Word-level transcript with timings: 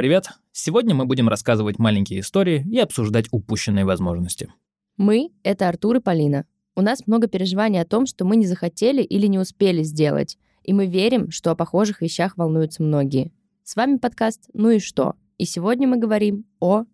Привет! 0.00 0.30
Сегодня 0.52 0.94
мы 0.94 1.04
будем 1.04 1.28
рассказывать 1.28 1.78
маленькие 1.78 2.20
истории 2.20 2.66
и 2.72 2.78
обсуждать 2.78 3.26
упущенные 3.32 3.84
возможности. 3.84 4.50
Мы— 4.96 5.30
это 5.42 5.68
Артур 5.68 5.96
и 5.96 6.00
Полина. 6.00 6.46
У 6.74 6.80
нас 6.80 7.06
много 7.06 7.26
переживаний 7.26 7.82
о 7.82 7.84
том, 7.84 8.06
что 8.06 8.24
мы 8.24 8.36
не 8.36 8.46
захотели 8.46 9.02
или 9.02 9.26
не 9.26 9.38
успели 9.38 9.82
сделать, 9.82 10.38
и 10.62 10.72
мы 10.72 10.86
верим, 10.86 11.30
что 11.30 11.50
о 11.50 11.54
похожих 11.54 12.00
вещах 12.00 12.38
волнуются 12.38 12.82
многие. 12.82 13.30
С 13.62 13.76
вами 13.76 13.98
подкаст 13.98 14.48
«Ну 14.54 14.70
и 14.70 14.78
что?» 14.78 15.16
И 15.36 15.44
сегодня 15.44 15.86
мы 15.86 15.98
говорим 15.98 16.46
о... 16.60 16.84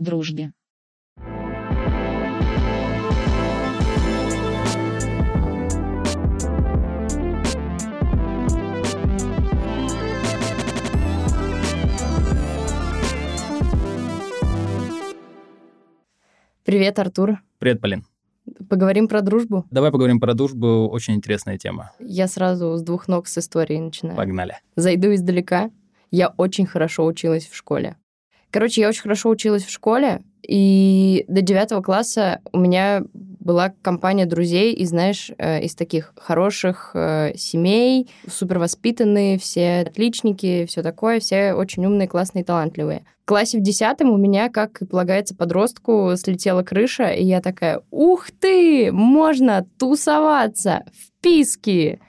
дружбе. 0.00 0.52
Привет, 16.68 16.98
Артур. 16.98 17.38
Привет, 17.58 17.80
Полин. 17.80 18.04
Поговорим 18.68 19.08
про 19.08 19.22
дружбу? 19.22 19.64
Давай 19.70 19.90
поговорим 19.90 20.20
про 20.20 20.34
дружбу. 20.34 20.86
Очень 20.90 21.14
интересная 21.14 21.56
тема. 21.56 21.92
Я 21.98 22.28
сразу 22.28 22.76
с 22.76 22.82
двух 22.82 23.08
ног 23.08 23.26
с 23.26 23.38
историей 23.38 23.80
начинаю. 23.80 24.18
Погнали. 24.18 24.58
Зайду 24.76 25.14
издалека. 25.14 25.70
Я 26.10 26.28
очень 26.36 26.66
хорошо 26.66 27.06
училась 27.06 27.46
в 27.46 27.56
школе. 27.56 27.96
Короче, 28.50 28.82
я 28.82 28.90
очень 28.90 29.00
хорошо 29.00 29.30
училась 29.30 29.64
в 29.64 29.70
школе, 29.70 30.20
и 30.42 31.24
до 31.26 31.40
девятого 31.40 31.80
класса 31.80 32.42
у 32.52 32.58
меня 32.58 33.02
была 33.48 33.72
компания 33.80 34.26
друзей, 34.26 34.74
и 34.74 34.84
знаешь, 34.84 35.30
э, 35.38 35.62
из 35.62 35.74
таких 35.74 36.12
хороших 36.16 36.90
э, 36.92 37.32
семей, 37.34 38.10
супер 38.30 38.58
воспитанные, 38.58 39.38
все 39.38 39.86
отличники, 39.88 40.66
все 40.66 40.82
такое, 40.82 41.18
все 41.18 41.54
очень 41.54 41.86
умные, 41.86 42.06
классные, 42.06 42.44
талантливые. 42.44 43.06
В 43.24 43.28
классе 43.28 43.56
в 43.58 43.62
десятом 43.62 44.10
у 44.10 44.18
меня, 44.18 44.50
как 44.50 44.82
и 44.82 44.84
полагается 44.84 45.34
подростку, 45.34 46.12
слетела 46.16 46.62
крыша, 46.62 47.08
и 47.08 47.24
я 47.24 47.40
такая, 47.40 47.80
ух 47.90 48.30
ты, 48.30 48.92
можно 48.92 49.66
тусоваться! 49.78 50.84
В 50.92 51.22
писки 51.22 52.00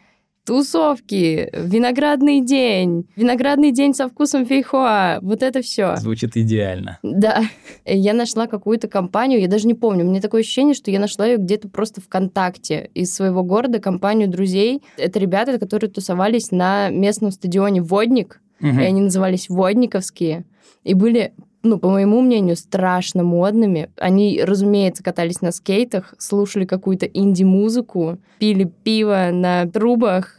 тусовки, 0.49 1.47
виноградный 1.53 2.41
день, 2.41 3.05
виноградный 3.15 3.71
день 3.71 3.93
со 3.93 4.09
вкусом 4.09 4.47
фейхоа, 4.47 5.19
вот 5.21 5.43
это 5.43 5.61
все. 5.61 5.95
Звучит 5.97 6.35
идеально. 6.35 6.97
Да. 7.03 7.43
Я 7.85 8.15
нашла 8.15 8.47
какую-то 8.47 8.87
компанию, 8.87 9.41
я 9.41 9.47
даже 9.47 9.67
не 9.67 9.75
помню, 9.75 10.05
у 10.05 10.09
меня 10.09 10.21
такое 10.21 10.41
ощущение, 10.41 10.73
что 10.73 10.89
я 10.89 10.99
нашла 10.99 11.27
ее 11.27 11.37
где-то 11.37 11.69
просто 11.69 12.01
ВКонтакте 12.01 12.89
из 12.95 13.13
своего 13.13 13.43
города, 13.43 13.77
компанию 13.77 14.27
друзей. 14.27 14.81
Это 14.97 15.19
ребята, 15.19 15.59
которые 15.59 15.91
тусовались 15.91 16.49
на 16.49 16.89
местном 16.89 17.29
стадионе 17.29 17.83
«Водник», 17.83 18.41
угу. 18.59 18.69
и 18.69 18.83
они 18.83 19.01
назывались 19.01 19.49
«Водниковские», 19.49 20.45
и 20.83 20.95
были 20.95 21.31
ну, 21.61 21.77
по 21.77 21.89
моему 21.89 22.21
мнению, 22.21 22.55
страшно 22.55 23.21
модными. 23.23 23.89
Они, 23.97 24.41
разумеется, 24.41 25.03
катались 25.03 25.41
на 25.41 25.51
скейтах, 25.51 26.13
слушали 26.17 26.65
какую-то 26.65 27.05
инди-музыку, 27.05 28.17
пили 28.39 28.63
пиво 28.63 29.29
на 29.33 29.67
трубах, 29.67 30.38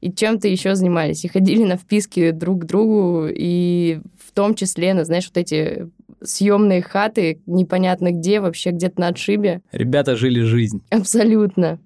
и 0.00 0.12
чем-то 0.12 0.48
еще 0.48 0.74
занимались. 0.74 1.24
И 1.24 1.28
ходили 1.28 1.64
на 1.64 1.76
вписки 1.76 2.30
друг 2.30 2.62
к 2.62 2.64
другу, 2.66 3.26
и 3.28 4.00
в 4.18 4.32
том 4.32 4.54
числе, 4.54 4.94
на, 4.94 5.04
знаешь, 5.04 5.26
вот 5.26 5.36
эти 5.36 5.88
съемные 6.22 6.82
хаты, 6.82 7.40
непонятно 7.46 8.12
где, 8.12 8.40
вообще 8.40 8.70
где-то 8.70 9.00
на 9.00 9.08
отшибе. 9.08 9.62
Ребята 9.72 10.16
жили 10.16 10.40
жизнь. 10.40 10.82
Абсолютно. 10.90 11.78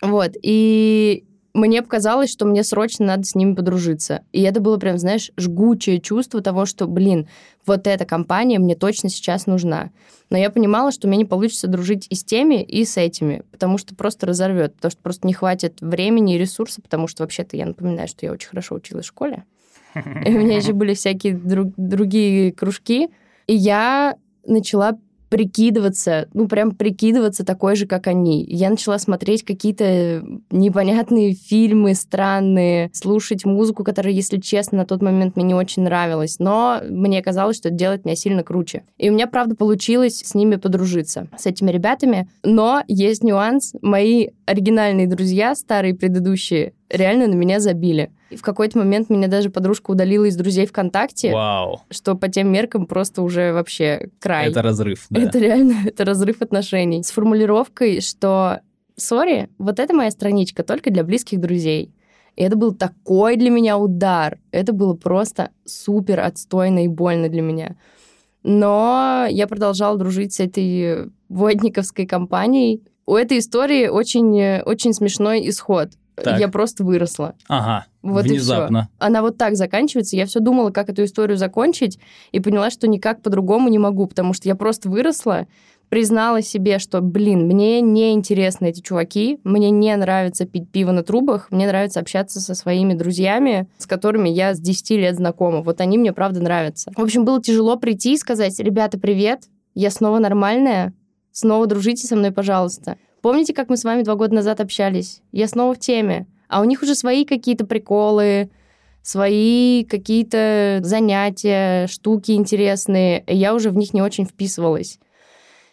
Вот, 0.00 0.32
и 0.42 1.24
мне 1.58 1.82
показалось, 1.82 2.30
что 2.30 2.46
мне 2.46 2.64
срочно 2.64 3.06
надо 3.06 3.24
с 3.24 3.34
ними 3.34 3.54
подружиться. 3.54 4.22
И 4.32 4.42
это 4.42 4.60
было 4.60 4.78
прям, 4.78 4.98
знаешь, 4.98 5.30
жгучее 5.36 6.00
чувство 6.00 6.40
того, 6.40 6.66
что, 6.66 6.86
блин, 6.86 7.28
вот 7.66 7.86
эта 7.86 8.04
компания 8.04 8.58
мне 8.58 8.74
точно 8.74 9.08
сейчас 9.08 9.46
нужна. 9.46 9.90
Но 10.30 10.38
я 10.38 10.50
понимала, 10.50 10.92
что 10.92 11.08
мне 11.08 11.18
не 11.18 11.24
получится 11.24 11.66
дружить 11.66 12.06
и 12.10 12.14
с 12.14 12.24
теми, 12.24 12.62
и 12.62 12.84
с 12.84 12.96
этими, 12.96 13.42
потому 13.50 13.78
что 13.78 13.94
просто 13.94 14.26
разорвет, 14.26 14.74
потому 14.74 14.90
что 14.90 15.02
просто 15.02 15.26
не 15.26 15.34
хватит 15.34 15.80
времени 15.80 16.34
и 16.34 16.38
ресурсов, 16.38 16.82
потому 16.82 17.08
что 17.08 17.22
вообще-то 17.22 17.56
я 17.56 17.66
напоминаю, 17.66 18.08
что 18.08 18.26
я 18.26 18.32
очень 18.32 18.48
хорошо 18.48 18.74
училась 18.74 19.04
в 19.06 19.08
школе. 19.08 19.44
И 19.94 20.34
у 20.34 20.38
меня 20.38 20.56
еще 20.56 20.72
были 20.72 20.94
всякие 20.94 21.34
друг, 21.34 21.72
другие 21.76 22.52
кружки. 22.52 23.08
И 23.46 23.54
я 23.54 24.16
начала 24.46 24.98
прикидываться, 25.28 26.28
ну, 26.34 26.48
прям 26.48 26.72
прикидываться 26.72 27.44
такой 27.44 27.76
же, 27.76 27.86
как 27.86 28.06
они. 28.06 28.44
Я 28.44 28.70
начала 28.70 28.98
смотреть 28.98 29.44
какие-то 29.44 30.24
непонятные 30.50 31.34
фильмы 31.34 31.94
странные, 31.94 32.90
слушать 32.92 33.44
музыку, 33.44 33.84
которая, 33.84 34.12
если 34.12 34.38
честно, 34.38 34.78
на 34.78 34.86
тот 34.86 35.02
момент 35.02 35.36
мне 35.36 35.44
не 35.44 35.54
очень 35.54 35.82
нравилась, 35.82 36.38
но 36.38 36.80
мне 36.88 37.22
казалось, 37.22 37.56
что 37.56 37.68
это 37.68 37.76
делает 37.76 38.04
меня 38.04 38.16
сильно 38.16 38.42
круче. 38.42 38.84
И 38.96 39.10
у 39.10 39.12
меня, 39.12 39.26
правда, 39.26 39.54
получилось 39.54 40.22
с 40.24 40.34
ними 40.34 40.56
подружиться, 40.56 41.28
с 41.36 41.46
этими 41.46 41.70
ребятами, 41.70 42.28
но 42.42 42.82
есть 42.88 43.22
нюанс. 43.22 43.74
Мои 43.82 44.28
оригинальные 44.46 45.06
друзья, 45.06 45.54
старые 45.54 45.94
предыдущие, 45.94 46.72
реально 46.90 47.26
на 47.26 47.34
меня 47.34 47.60
забили. 47.60 48.12
И 48.30 48.36
в 48.36 48.42
какой-то 48.42 48.78
момент 48.78 49.10
меня 49.10 49.28
даже 49.28 49.50
подружка 49.50 49.90
удалила 49.90 50.24
из 50.24 50.36
друзей 50.36 50.66
ВКонтакте. 50.66 51.32
Вау. 51.32 51.80
Что 51.90 52.14
по 52.14 52.28
тем 52.28 52.52
меркам 52.52 52.86
просто 52.86 53.22
уже 53.22 53.52
вообще 53.52 54.10
край. 54.20 54.50
Это 54.50 54.62
разрыв, 54.62 55.06
да. 55.10 55.22
Это 55.22 55.38
реально, 55.38 55.76
это 55.86 56.04
разрыв 56.04 56.42
отношений. 56.42 57.02
С 57.02 57.10
формулировкой, 57.10 58.00
что 58.00 58.60
сори, 58.96 59.48
вот 59.58 59.78
это 59.78 59.94
моя 59.94 60.10
страничка 60.10 60.62
только 60.62 60.90
для 60.90 61.04
близких 61.04 61.40
друзей. 61.40 61.94
И 62.36 62.42
это 62.42 62.56
был 62.56 62.72
такой 62.72 63.36
для 63.36 63.50
меня 63.50 63.78
удар. 63.78 64.38
Это 64.52 64.72
было 64.72 64.94
просто 64.94 65.50
супер 65.64 66.20
отстойно 66.20 66.84
и 66.84 66.88
больно 66.88 67.28
для 67.28 67.42
меня. 67.42 67.76
Но 68.44 69.26
я 69.28 69.46
продолжала 69.48 69.98
дружить 69.98 70.34
с 70.34 70.40
этой 70.40 71.10
водниковской 71.28 72.06
компанией. 72.06 72.84
У 73.06 73.16
этой 73.16 73.38
истории 73.38 73.88
очень, 73.88 74.60
очень 74.60 74.92
смешной 74.92 75.48
исход. 75.48 75.90
Так. 76.22 76.40
Я 76.40 76.48
просто 76.48 76.84
выросла. 76.84 77.34
Ага. 77.48 77.86
Вот 78.02 78.24
внезапно. 78.24 78.78
И 78.78 78.82
все. 78.82 79.06
Она 79.06 79.22
вот 79.22 79.38
так 79.38 79.56
заканчивается. 79.56 80.16
Я 80.16 80.26
все 80.26 80.40
думала, 80.40 80.70
как 80.70 80.88
эту 80.88 81.04
историю 81.04 81.36
закончить, 81.36 81.98
и 82.32 82.40
поняла, 82.40 82.70
что 82.70 82.88
никак 82.88 83.22
по-другому 83.22 83.68
не 83.68 83.78
могу, 83.78 84.06
потому 84.06 84.32
что 84.32 84.48
я 84.48 84.54
просто 84.54 84.88
выросла, 84.88 85.46
признала 85.88 86.42
себе, 86.42 86.78
что, 86.78 87.00
блин, 87.00 87.46
мне 87.46 87.80
не 87.80 88.12
интересны 88.12 88.66
эти 88.66 88.80
чуваки, 88.80 89.40
мне 89.44 89.70
не 89.70 89.94
нравится 89.96 90.44
пить 90.44 90.70
пиво 90.70 90.92
на 90.92 91.02
трубах, 91.02 91.50
мне 91.50 91.66
нравится 91.66 92.00
общаться 92.00 92.40
со 92.40 92.54
своими 92.54 92.94
друзьями, 92.94 93.68
с 93.78 93.86
которыми 93.86 94.28
я 94.28 94.54
с 94.54 94.60
10 94.60 94.90
лет 94.90 95.16
знакома. 95.16 95.62
Вот 95.62 95.80
они 95.80 95.98
мне, 95.98 96.12
правда, 96.12 96.42
нравятся. 96.42 96.92
В 96.96 97.02
общем, 97.02 97.24
было 97.24 97.42
тяжело 97.42 97.76
прийти 97.76 98.14
и 98.14 98.18
сказать, 98.18 98.58
ребята, 98.58 98.98
привет, 98.98 99.44
я 99.74 99.90
снова 99.90 100.18
нормальная, 100.18 100.92
снова 101.32 101.66
дружите 101.66 102.06
со 102.06 102.16
мной, 102.16 102.32
пожалуйста. 102.32 102.96
Помните, 103.28 103.52
как 103.52 103.68
мы 103.68 103.76
с 103.76 103.84
вами 103.84 104.04
два 104.04 104.14
года 104.14 104.34
назад 104.34 104.58
общались? 104.58 105.20
Я 105.32 105.48
снова 105.48 105.74
в 105.74 105.78
теме. 105.78 106.26
А 106.48 106.62
у 106.62 106.64
них 106.64 106.80
уже 106.80 106.94
свои 106.94 107.26
какие-то 107.26 107.66
приколы, 107.66 108.48
свои 109.02 109.84
какие-то 109.84 110.80
занятия, 110.82 111.88
штуки 111.88 112.32
интересные. 112.32 113.22
И 113.26 113.36
я 113.36 113.54
уже 113.54 113.68
в 113.68 113.76
них 113.76 113.92
не 113.92 114.00
очень 114.00 114.24
вписывалась. 114.24 114.98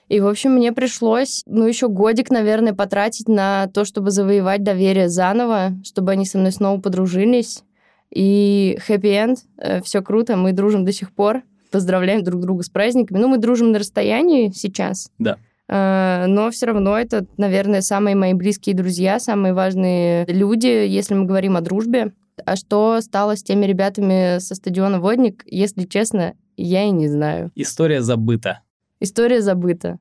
И, 0.09 0.19
в 0.19 0.27
общем, 0.27 0.55
мне 0.55 0.73
пришлось, 0.73 1.43
ну, 1.45 1.65
еще 1.65 1.87
годик, 1.87 2.29
наверное, 2.29 2.73
потратить 2.73 3.29
на 3.29 3.67
то, 3.73 3.85
чтобы 3.85 4.11
завоевать 4.11 4.61
доверие 4.61 5.07
заново, 5.07 5.77
чтобы 5.85 6.11
они 6.11 6.25
со 6.25 6.37
мной 6.37 6.51
снова 6.51 6.81
подружились. 6.81 7.63
И 8.13 8.77
хэппи-энд, 8.85 9.37
все 9.85 10.01
круто, 10.01 10.35
мы 10.35 10.51
дружим 10.51 10.83
до 10.83 10.91
сих 10.91 11.13
пор, 11.13 11.43
поздравляем 11.71 12.21
друг 12.21 12.41
друга 12.41 12.63
с 12.63 12.69
праздниками. 12.69 13.17
Ну, 13.17 13.29
мы 13.29 13.37
дружим 13.37 13.71
на 13.71 13.79
расстоянии 13.79 14.51
сейчас. 14.53 15.09
Да. 15.19 15.37
Э, 15.67 16.25
но 16.27 16.51
все 16.51 16.67
равно 16.67 16.97
это, 16.97 17.25
наверное, 17.37 17.81
самые 17.81 18.15
мои 18.15 18.33
близкие 18.33 18.75
друзья, 18.75 19.19
самые 19.19 19.53
важные 19.53 20.25
люди, 20.27 20.67
если 20.67 21.13
мы 21.13 21.25
говорим 21.25 21.57
о 21.57 21.61
дружбе. 21.61 22.13
А 22.45 22.55
что 22.55 22.99
стало 23.01 23.35
с 23.37 23.43
теми 23.43 23.65
ребятами 23.65 24.39
со 24.39 24.55
стадиона 24.55 24.99
«Водник», 24.99 25.43
если 25.45 25.83
честно, 25.85 26.33
я 26.57 26.83
и 26.83 26.91
не 26.91 27.07
знаю. 27.07 27.51
История 27.55 28.01
забыта. 28.01 28.61
История 28.99 29.41
забыта. 29.41 29.99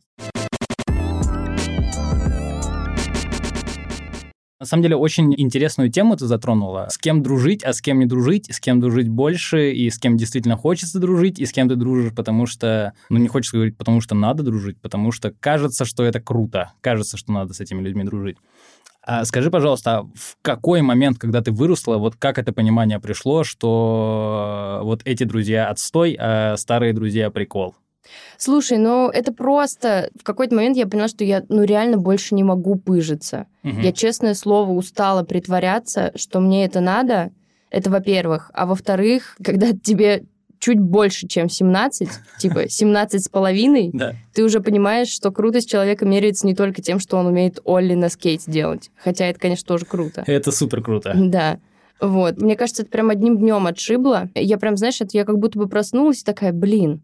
На 4.65 4.67
самом 4.67 4.83
деле, 4.83 4.97
очень 4.97 5.35
интересную 5.37 5.91
тему 5.91 6.17
ты 6.17 6.25
затронула. 6.25 6.87
С 6.89 6.97
кем 6.97 7.23
дружить, 7.23 7.63
а 7.65 7.75
с 7.75 7.83
кем 7.83 7.99
не 7.99 8.07
дружить, 8.07 8.51
с 8.51 8.61
кем 8.61 8.81
дружить 8.81 9.11
больше, 9.11 9.73
и 9.73 9.91
с 9.91 9.99
кем 9.99 10.17
действительно 10.17 10.57
хочется 10.57 10.99
дружить, 10.99 11.39
и 11.39 11.45
с 11.45 11.53
кем 11.53 11.69
ты 11.69 11.77
дружишь, 11.77 12.15
потому 12.15 12.47
что, 12.47 12.95
ну, 13.11 13.19
не 13.19 13.29
хочется 13.29 13.59
говорить, 13.59 13.77
потому 13.77 14.01
что 14.01 14.15
надо 14.15 14.43
дружить, 14.43 14.81
потому 14.81 15.13
что 15.13 15.35
кажется, 15.39 15.85
что 15.85 16.03
это 16.03 16.19
круто, 16.19 16.73
кажется, 16.81 17.19
что 17.19 17.31
надо 17.31 17.53
с 17.53 17.61
этими 17.61 17.83
людьми 17.83 18.05
дружить. 18.05 18.39
А 19.03 19.27
скажи, 19.27 19.51
пожалуйста, 19.51 19.99
а 19.99 20.03
в 20.15 20.39
какой 20.41 20.81
момент, 20.81 21.19
когда 21.19 21.43
ты 21.43 21.53
выросла, 21.53 21.99
вот 21.99 22.17
как 22.17 22.39
это 22.39 22.55
понимание 22.55 22.99
пришло, 22.99 23.45
что 23.45 24.81
вот 24.83 25.03
эти 25.05 25.25
друзья 25.25 25.69
отстой, 25.69 26.17
а 26.19 26.57
старые 26.57 26.95
друзья 26.95 27.31
прикол? 27.31 27.75
Слушай, 28.37 28.79
ну 28.79 29.09
это 29.09 29.33
просто... 29.33 30.11
В 30.19 30.25
какой-то 30.25 30.55
момент 30.55 30.77
я 30.77 30.87
поняла, 30.87 31.09
что 31.09 31.25
я 31.25 31.45
ну 31.49 31.63
реально 31.63 31.97
больше 31.97 32.35
не 32.35 32.45
могу 32.45 32.77
пыжиться. 32.77 33.47
Угу. 33.63 33.81
Я, 33.81 33.93
честное 33.93 34.35
слово, 34.35 34.73
устала 34.73 35.23
притворяться, 35.23 36.13
что 36.17 36.41
мне 36.41 36.65
это 36.65 36.81
надо. 36.81 37.31
Это 37.71 37.91
во-первых. 37.91 38.51
А 38.55 38.67
во-вторых, 38.67 39.37
когда 39.43 39.73
тебе 39.73 40.25
чуть 40.61 40.79
больше, 40.79 41.27
чем 41.27 41.49
17, 41.49 42.09
типа 42.39 42.69
17 42.69 43.23
с 43.25 43.29
половиной, 43.29 43.91
Да. 43.93 44.15
ты 44.33 44.45
уже 44.45 44.61
понимаешь, 44.61 45.09
что 45.09 45.31
крутость 45.31 45.69
человека 45.71 46.07
меряется 46.07 46.47
не 46.47 46.55
только 46.55 46.81
тем, 46.83 46.99
что 47.01 47.17
он 47.17 47.27
умеет 47.27 47.59
Олли 47.65 47.95
на 47.95 48.09
скейте 48.09 48.51
делать. 48.51 48.91
Хотя 48.97 49.27
это, 49.27 49.39
конечно, 49.41 49.67
тоже 49.67 49.85
круто. 49.85 50.25
Это 50.27 50.53
супер 50.53 50.83
круто. 50.83 51.13
Да. 51.17 51.59
Вот. 52.01 52.41
Мне 52.41 52.57
кажется, 52.57 52.83
это 52.83 52.91
прям 52.91 53.11
одним 53.11 53.39
днем 53.39 53.67
отшибло. 53.67 54.31
Я 54.35 54.59
прям, 54.59 54.77
знаешь, 54.77 55.01
это 55.01 55.11
я 55.13 55.25
как 55.25 55.39
будто 55.39 55.59
бы 55.59 55.69
проснулась 55.69 56.23
и 56.23 56.25
такая, 56.25 56.53
блин, 56.53 57.03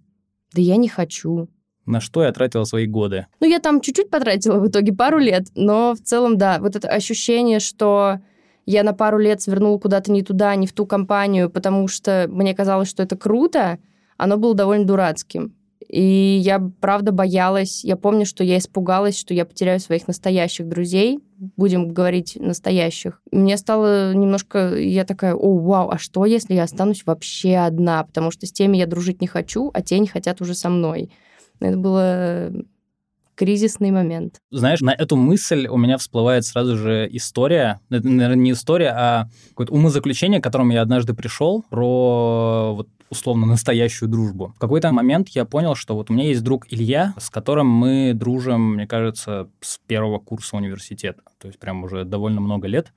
да 0.52 0.62
я 0.62 0.76
не 0.76 0.88
хочу. 0.88 1.48
На 1.86 2.00
что 2.00 2.22
я 2.22 2.32
тратила 2.32 2.64
свои 2.64 2.86
годы? 2.86 3.26
Ну, 3.40 3.48
я 3.48 3.58
там 3.58 3.80
чуть-чуть 3.80 4.10
потратила 4.10 4.58
в 4.58 4.68
итоге 4.68 4.92
пару 4.92 5.18
лет, 5.18 5.48
но 5.54 5.94
в 5.94 6.00
целом, 6.00 6.38
да, 6.38 6.58
вот 6.60 6.76
это 6.76 6.88
ощущение, 6.88 7.58
что 7.58 8.20
я 8.66 8.82
на 8.84 8.92
пару 8.92 9.18
лет 9.18 9.42
свернула 9.42 9.78
куда-то 9.78 10.12
не 10.12 10.22
туда, 10.22 10.54
не 10.54 10.66
в 10.66 10.72
ту 10.72 10.86
компанию, 10.86 11.50
потому 11.50 11.88
что 11.88 12.26
мне 12.28 12.54
казалось, 12.54 12.88
что 12.88 13.02
это 13.02 13.16
круто, 13.16 13.78
оно 14.16 14.36
было 14.36 14.54
довольно 14.54 14.84
дурацким. 14.86 15.54
И 15.90 16.38
я, 16.40 16.60
правда, 16.80 17.10
боялась. 17.10 17.84
Я 17.84 17.96
помню, 17.96 18.24
что 18.24 18.44
я 18.44 18.58
испугалась, 18.58 19.18
что 19.18 19.34
я 19.34 19.44
потеряю 19.44 19.80
своих 19.80 20.06
настоящих 20.06 20.68
друзей. 20.68 21.18
Будем 21.56 21.88
говорить 21.88 22.36
настоящих. 22.38 23.20
Мне 23.32 23.56
стало 23.56 24.14
немножко... 24.14 24.76
Я 24.76 25.04
такая, 25.04 25.34
о, 25.34 25.58
вау, 25.58 25.90
а 25.90 25.98
что, 25.98 26.26
если 26.26 26.54
я 26.54 26.62
останусь 26.62 27.02
вообще 27.04 27.56
одна? 27.56 28.04
Потому 28.04 28.30
что 28.30 28.46
с 28.46 28.52
теми 28.52 28.76
я 28.76 28.86
дружить 28.86 29.20
не 29.20 29.26
хочу, 29.26 29.72
а 29.74 29.82
те 29.82 29.98
не 29.98 30.06
хотят 30.06 30.40
уже 30.40 30.54
со 30.54 30.68
мной. 30.68 31.10
Это 31.58 31.76
было 31.76 32.52
кризисный 33.34 33.90
момент. 33.90 34.40
Знаешь, 34.50 34.80
на 34.80 34.90
эту 34.90 35.16
мысль 35.16 35.66
у 35.66 35.76
меня 35.76 35.96
всплывает 35.98 36.44
сразу 36.44 36.76
же 36.76 37.08
история. 37.10 37.80
Это, 37.90 38.08
наверное, 38.08 38.42
не 38.42 38.52
история, 38.52 38.92
а 38.96 39.28
какое-то 39.50 39.72
умозаключение, 39.72 40.40
к 40.40 40.44
которому 40.44 40.72
я 40.72 40.82
однажды 40.82 41.14
пришел 41.14 41.64
про 41.70 42.74
вот 42.74 42.88
условно 43.10 43.46
настоящую 43.46 44.08
дружбу. 44.08 44.54
В 44.56 44.58
какой-то 44.58 44.92
момент 44.92 45.28
я 45.30 45.44
понял, 45.44 45.74
что 45.74 45.94
вот 45.94 46.10
у 46.10 46.12
меня 46.12 46.28
есть 46.28 46.42
друг 46.42 46.66
Илья, 46.70 47.12
с 47.18 47.28
которым 47.28 47.66
мы 47.66 48.12
дружим, 48.14 48.74
мне 48.74 48.86
кажется, 48.86 49.48
с 49.60 49.78
первого 49.86 50.18
курса 50.18 50.56
университета. 50.56 51.22
То 51.38 51.48
есть 51.48 51.58
прям 51.58 51.82
уже 51.84 52.04
довольно 52.04 52.40
много 52.40 52.68
лет. 52.68 52.92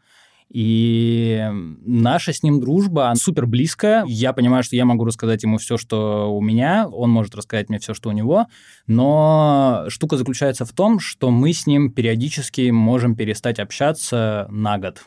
И 0.50 1.48
наша 1.86 2.34
с 2.34 2.44
ним 2.44 2.60
дружба 2.60 3.12
супер 3.16 3.45
близкая. 3.45 4.04
Я 4.07 4.34
понимаю, 4.34 4.63
что 4.63 4.75
я 4.75 4.86
могу 4.86 5.06
рассказать 5.06 5.44
ему 5.44 5.57
все, 5.57 5.78
что 5.78 6.34
у 6.36 6.42
меня, 6.42 6.88
он 6.88 7.10
может 7.10 7.36
рассказать 7.36 7.69
мне 7.69 7.80
все, 7.80 7.94
что 7.94 8.10
у 8.10 8.12
него. 8.12 8.48
Но 8.88 9.86
штука 9.88 10.18
заключается 10.18 10.66
в 10.66 10.72
том, 10.72 11.00
что 11.00 11.31
мы 11.31 11.54
с 11.54 11.68
ним 11.68 11.92
периодически 11.92 12.69
можем 12.69 13.16
перестать 13.16 13.60
общаться 13.60 14.48
на 14.50 14.78
год, 14.78 15.04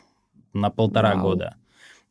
на 0.53 0.69
полтора 0.69 1.15
Вау. 1.15 1.23
года. 1.23 1.55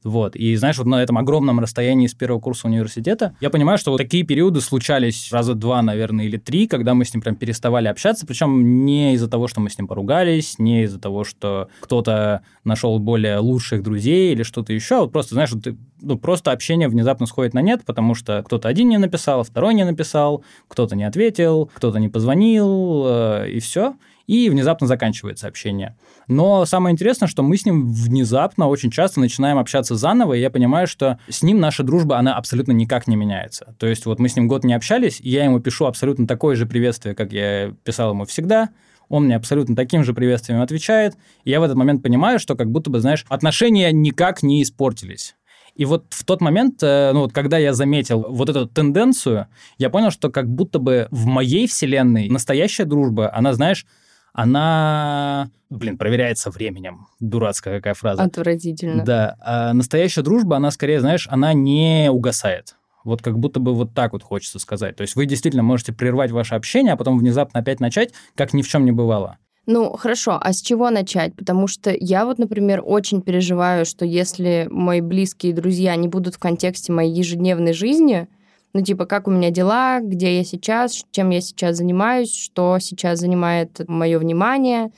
Вот. 0.06 0.37
И 0.37 0.55
знаешь, 0.55 0.79
вот 0.79 0.87
на 0.87 1.03
этом 1.03 1.19
огромном 1.19 1.58
расстоянии 1.58 2.06
с 2.06 2.14
первого 2.14 2.38
курса 2.38 2.69
университета, 2.69 3.35
я 3.41 3.50
понимаю, 3.50 3.76
что 3.76 3.91
вот 3.91 3.99
такие 3.99 4.23
периоды 4.23 4.61
случались 4.61 5.32
раза 5.32 5.55
два, 5.55 5.82
наверное, 5.82 6.26
или 6.26 6.37
три, 6.37 6.69
когда 6.69 6.94
мы 6.94 7.05
с 7.05 7.12
ним 7.12 7.23
прям 7.23 7.35
переставали 7.35 7.88
общаться, 7.88 8.25
причем 8.25 8.85
не 8.87 9.14
из-за 9.14 9.29
того, 9.29 9.49
что 9.49 9.61
мы 9.61 9.69
с 9.69 9.76
ним 9.79 9.88
поругались, 9.88 10.61
не 10.61 10.85
из-за 10.85 11.00
того, 11.00 11.25
что 11.25 11.69
кто-то 11.81 12.43
нашел 12.62 12.99
более 13.00 13.38
лучших 13.38 13.82
друзей 13.82 14.32
или 14.32 14.44
что-то 14.44 14.73
еще, 14.73 14.99
а 14.99 15.00
вот 15.00 15.12
просто, 15.12 15.35
знаешь, 15.35 15.50
вот 15.50 15.64
ты- 15.64 15.76
ну, 16.06 16.19
просто 16.19 16.53
общение 16.53 16.88
внезапно 16.88 17.26
сходит 17.26 17.53
на 17.53 17.61
нет, 17.61 17.85
потому 17.85 18.14
что 18.14 18.43
кто-то 18.44 18.69
один 18.69 18.88
не 18.88 18.99
написал, 18.99 19.43
второй 19.43 19.75
не 19.75 19.85
написал, 19.85 20.44
кто-то 20.69 20.94
не 20.94 21.05
ответил, 21.05 21.70
кто-то 21.75 21.99
не 21.99 22.08
позвонил, 22.08 23.05
э, 23.06 23.50
и 23.50 23.61
все. 23.61 23.94
И 24.26 24.50
внезапно 24.50 24.87
заканчивается 24.88 25.47
общение. 25.47 25.97
Но 26.26 26.64
самое 26.64 26.93
интересное, 26.93 27.29
что 27.29 27.44
мы 27.44 27.56
с 27.56 27.64
ним 27.64 27.93
внезапно 27.93 28.67
очень 28.67 28.91
часто 28.91 29.20
начинаем 29.20 29.58
общаться 29.58 29.94
заново, 29.94 30.35
и 30.35 30.41
я 30.41 30.50
понимаю, 30.50 30.88
что 30.88 31.19
с 31.29 31.43
ним 31.43 31.61
наша 31.61 31.85
дружба, 31.85 32.19
она 32.19 32.35
абсолютно 32.35 32.73
никак 32.73 33.06
не 33.06 33.14
меняется. 33.14 33.75
То 33.79 33.87
есть 33.87 34.05
вот 34.06 34.19
мы 34.19 34.29
с 34.29 34.35
ним 34.35 34.49
год 34.49 34.64
не 34.64 34.75
общались, 34.75 35.20
и 35.20 35.31
я 35.31 35.44
ему 35.44 35.61
пишу 35.61 35.87
абсолютно 35.87 36.26
такое 36.26 36.56
же 36.56 36.67
приветствие, 36.67 37.14
как 37.14 37.32
я 37.32 37.73
писал 37.85 38.11
ему 38.11 38.25
всегда, 38.25 38.70
он 39.08 39.25
мне 39.25 39.37
абсолютно 39.37 39.76
таким 39.76 40.03
же 40.05 40.12
приветствием 40.14 40.61
отвечает, 40.61 41.14
и 41.44 41.50
я 41.50 41.61
в 41.61 41.62
этот 41.62 41.76
момент 41.76 42.03
понимаю, 42.03 42.38
что 42.38 42.56
как 42.56 42.70
будто 42.70 42.91
бы, 42.91 43.00
знаешь, 43.00 43.25
отношения 43.29 43.93
никак 43.93 44.43
не 44.43 44.62
испортились. 44.62 45.37
И 45.76 45.84
вот 45.84 46.06
в 46.11 46.25
тот 46.25 46.40
момент, 46.40 46.82
э, 46.82 47.11
ну 47.12 47.20
вот 47.20 47.32
когда 47.32 47.58
я 47.58 47.75
заметил 47.75 48.25
вот 48.28 48.49
эту 48.49 48.67
тенденцию, 48.67 49.46
я 49.78 49.90
понял, 49.90 50.11
что 50.11 50.31
как 50.31 50.49
будто 50.49 50.78
бы 50.78 51.06
в 51.11 51.26
моей 51.26 51.67
вселенной 51.67 52.28
настоящая 52.28 52.87
дружба, 52.87 53.32
она, 53.34 53.52
знаешь, 53.52 53.87
она, 54.32 55.50
блин, 55.70 55.99
проверяется 55.99 56.50
временем. 56.50 57.06
Дурацкая 57.20 57.76
какая 57.76 57.94
фраза. 57.94 58.23
Отвратительно. 58.23 59.05
Да, 59.05 59.37
а 59.40 59.73
настоящая 59.73 60.23
дружба, 60.23 60.56
она 60.56 60.70
скорее, 60.70 61.00
знаешь, 61.00 61.28
она 61.31 61.52
не 61.52 62.11
угасает. 62.11 62.76
Вот 63.05 63.22
как 63.22 63.38
будто 63.38 63.61
бы 63.61 63.75
вот 63.75 63.94
так 63.94 64.12
вот 64.12 64.22
хочется 64.22 64.58
сказать. 64.58 64.96
То 64.96 65.02
есть 65.02 65.14
вы 65.14 65.26
действительно 65.26 65.62
можете 65.62 65.93
прервать 65.93 66.32
ваше 66.32 66.55
общение, 66.55 66.93
а 66.93 66.96
потом 66.96 67.19
внезапно 67.19 67.61
опять 67.61 67.81
начать, 67.81 68.12
как 68.34 68.52
ни 68.52 68.62
в 68.62 68.69
чем 68.69 68.84
не 68.84 68.93
бывало. 68.93 69.38
Ну, 69.66 69.96
хорошо, 69.96 70.38
а 70.40 70.52
с 70.52 70.60
чего 70.60 70.90
начать? 70.90 71.34
Потому 71.34 71.66
что 71.66 71.92
я 71.98 72.24
вот, 72.24 72.38
например, 72.38 72.82
очень 72.84 73.20
переживаю, 73.20 73.84
что 73.84 74.04
если 74.04 74.68
мои 74.70 75.00
близкие 75.00 75.52
друзья 75.52 75.96
не 75.96 76.06
будут 76.06 76.36
в 76.36 76.38
контексте 76.38 76.92
моей 76.92 77.12
ежедневной 77.12 77.72
жизни, 77.72 78.28
ну, 78.72 78.82
типа, 78.82 79.06
как 79.06 79.26
у 79.26 79.30
меня 79.32 79.50
дела, 79.50 80.00
где 80.00 80.36
я 80.36 80.44
сейчас, 80.44 81.04
чем 81.10 81.30
я 81.30 81.40
сейчас 81.40 81.78
занимаюсь, 81.78 82.32
что 82.32 82.78
сейчас 82.78 83.18
занимает 83.18 83.80
мое 83.88 84.20
внимание, 84.20 84.92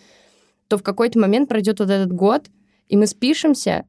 то 0.68 0.76
в 0.76 0.82
какой-то 0.82 1.18
момент 1.18 1.48
пройдет 1.48 1.80
вот 1.80 1.88
этот 1.88 2.12
год, 2.12 2.50
и 2.88 2.96
мы 2.98 3.06
спишемся, 3.06 3.86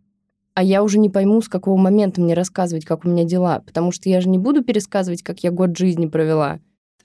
а 0.54 0.64
я 0.64 0.82
уже 0.82 0.98
не 0.98 1.10
пойму, 1.10 1.42
с 1.42 1.50
какого 1.50 1.76
момента 1.76 2.22
мне 2.22 2.34
рассказывать, 2.36 2.86
как 2.86 3.04
у 3.04 3.10
меня 3.10 3.26
дела, 3.26 3.62
потому 3.66 3.92
что 3.92 4.08
я 4.08 4.22
же 4.22 4.30
не 4.30 4.38
буду 4.38 4.64
пересказывать, 4.64 5.24
как 5.24 5.40
я 5.40 5.52
год 5.52 5.78
жизни 5.78 6.06
провела. 6.06 6.60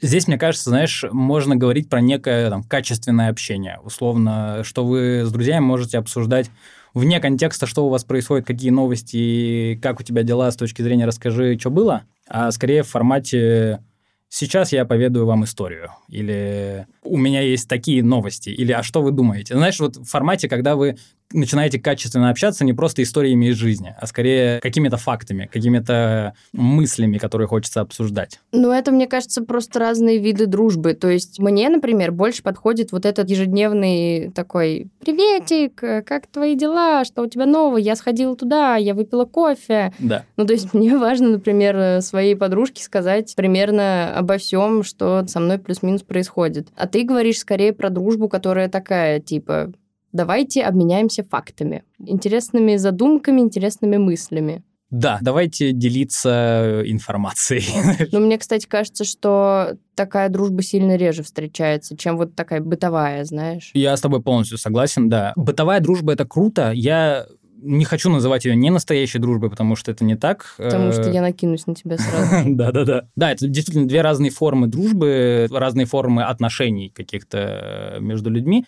Здесь, 0.04 0.28
мне 0.28 0.36
кажется, 0.36 0.68
знаешь, 0.68 1.02
можно 1.12 1.56
говорить 1.56 1.88
про 1.88 2.02
некое 2.02 2.50
там, 2.50 2.62
качественное 2.62 3.30
общение. 3.30 3.78
Условно, 3.82 4.60
что 4.62 4.84
вы 4.84 5.24
с 5.24 5.32
друзьями 5.32 5.64
можете 5.64 5.96
обсуждать 5.96 6.50
вне 6.92 7.20
контекста, 7.20 7.64
что 7.66 7.86
у 7.86 7.88
вас 7.88 8.04
происходит, 8.04 8.46
какие 8.46 8.68
новости, 8.68 9.80
как 9.82 10.00
у 10.00 10.02
тебя 10.02 10.22
дела 10.22 10.50
с 10.50 10.56
точки 10.56 10.82
зрения 10.82 11.06
«расскажи, 11.06 11.58
что 11.58 11.70
было», 11.70 12.02
а 12.28 12.50
скорее 12.50 12.82
в 12.82 12.88
формате 12.88 13.82
«сейчас 14.28 14.72
я 14.72 14.84
поведаю 14.84 15.24
вам 15.24 15.44
историю» 15.44 15.88
или 16.10 16.86
«у 17.02 17.16
меня 17.16 17.40
есть 17.40 17.66
такие 17.66 18.02
новости» 18.02 18.50
или 18.50 18.72
«а 18.72 18.82
что 18.82 19.00
вы 19.00 19.10
думаете?». 19.10 19.54
Знаешь, 19.54 19.80
вот 19.80 19.96
в 19.96 20.04
формате, 20.04 20.50
когда 20.50 20.76
вы 20.76 20.98
начинаете 21.32 21.78
качественно 21.78 22.30
общаться 22.30 22.64
не 22.64 22.72
просто 22.72 23.02
историями 23.02 23.46
из 23.46 23.56
жизни, 23.56 23.94
а 23.98 24.06
скорее 24.06 24.60
какими-то 24.60 24.96
фактами, 24.96 25.48
какими-то 25.52 26.34
мыслями, 26.52 27.18
которые 27.18 27.48
хочется 27.48 27.80
обсуждать. 27.80 28.40
Ну, 28.52 28.70
это, 28.70 28.92
мне 28.92 29.06
кажется, 29.06 29.42
просто 29.42 29.78
разные 29.78 30.18
виды 30.18 30.46
дружбы. 30.46 30.94
То 30.94 31.08
есть 31.08 31.38
мне, 31.38 31.68
например, 31.68 32.12
больше 32.12 32.42
подходит 32.42 32.92
вот 32.92 33.04
этот 33.04 33.28
ежедневный 33.30 34.30
такой 34.30 34.88
«Приветик, 35.00 35.74
как 35.74 36.26
твои 36.26 36.54
дела? 36.54 37.04
Что 37.04 37.22
у 37.22 37.26
тебя 37.26 37.46
нового? 37.46 37.76
Я 37.78 37.96
сходила 37.96 38.36
туда, 38.36 38.76
я 38.76 38.94
выпила 38.94 39.24
кофе». 39.24 39.92
Да. 39.98 40.24
Ну, 40.36 40.46
то 40.46 40.52
есть 40.52 40.72
мне 40.74 40.96
важно, 40.98 41.30
например, 41.30 42.00
своей 42.02 42.36
подружке 42.36 42.82
сказать 42.82 43.34
примерно 43.36 44.16
обо 44.16 44.38
всем, 44.38 44.82
что 44.82 45.24
со 45.26 45.40
мной 45.40 45.58
плюс-минус 45.58 46.02
происходит. 46.02 46.68
А 46.76 46.86
ты 46.86 47.02
говоришь 47.02 47.38
скорее 47.38 47.72
про 47.72 47.90
дружбу, 47.90 48.28
которая 48.28 48.68
такая, 48.68 49.20
типа, 49.20 49.72
давайте 50.14 50.62
обменяемся 50.62 51.22
фактами, 51.22 51.84
интересными 51.98 52.76
задумками, 52.76 53.40
интересными 53.40 53.98
мыслями. 53.98 54.62
Да, 54.90 55.18
давайте 55.20 55.72
делиться 55.72 56.82
информацией. 56.86 57.66
Но 58.12 58.20
мне, 58.20 58.38
кстати, 58.38 58.66
кажется, 58.66 59.04
что 59.04 59.76
такая 59.96 60.28
дружба 60.28 60.62
сильно 60.62 60.96
реже 60.96 61.24
встречается, 61.24 61.96
чем 61.96 62.16
вот 62.16 62.36
такая 62.36 62.60
бытовая, 62.60 63.24
знаешь. 63.24 63.72
Я 63.74 63.96
с 63.96 64.00
тобой 64.00 64.22
полностью 64.22 64.56
согласен, 64.56 65.08
да. 65.08 65.32
Бытовая 65.34 65.80
дружба 65.80 66.12
это 66.12 66.24
круто. 66.24 66.70
Я 66.70 67.26
не 67.60 67.84
хочу 67.84 68.08
называть 68.08 68.44
ее 68.44 68.54
не 68.54 68.70
настоящей 68.70 69.18
дружбой, 69.18 69.50
потому 69.50 69.74
что 69.74 69.90
это 69.90 70.04
не 70.04 70.14
так. 70.14 70.54
Потому 70.58 70.92
что 70.92 71.10
я 71.10 71.22
накинусь 71.22 71.66
на 71.66 71.74
тебя 71.74 71.96
сразу. 71.98 72.54
Да, 72.54 72.70
да, 72.70 72.84
да. 72.84 73.08
Да, 73.16 73.32
это 73.32 73.48
действительно 73.48 73.88
две 73.88 74.02
разные 74.02 74.30
формы 74.30 74.68
дружбы, 74.68 75.48
разные 75.50 75.86
формы 75.86 76.22
отношений 76.22 76.90
каких-то 76.90 77.96
между 78.00 78.30
людьми. 78.30 78.64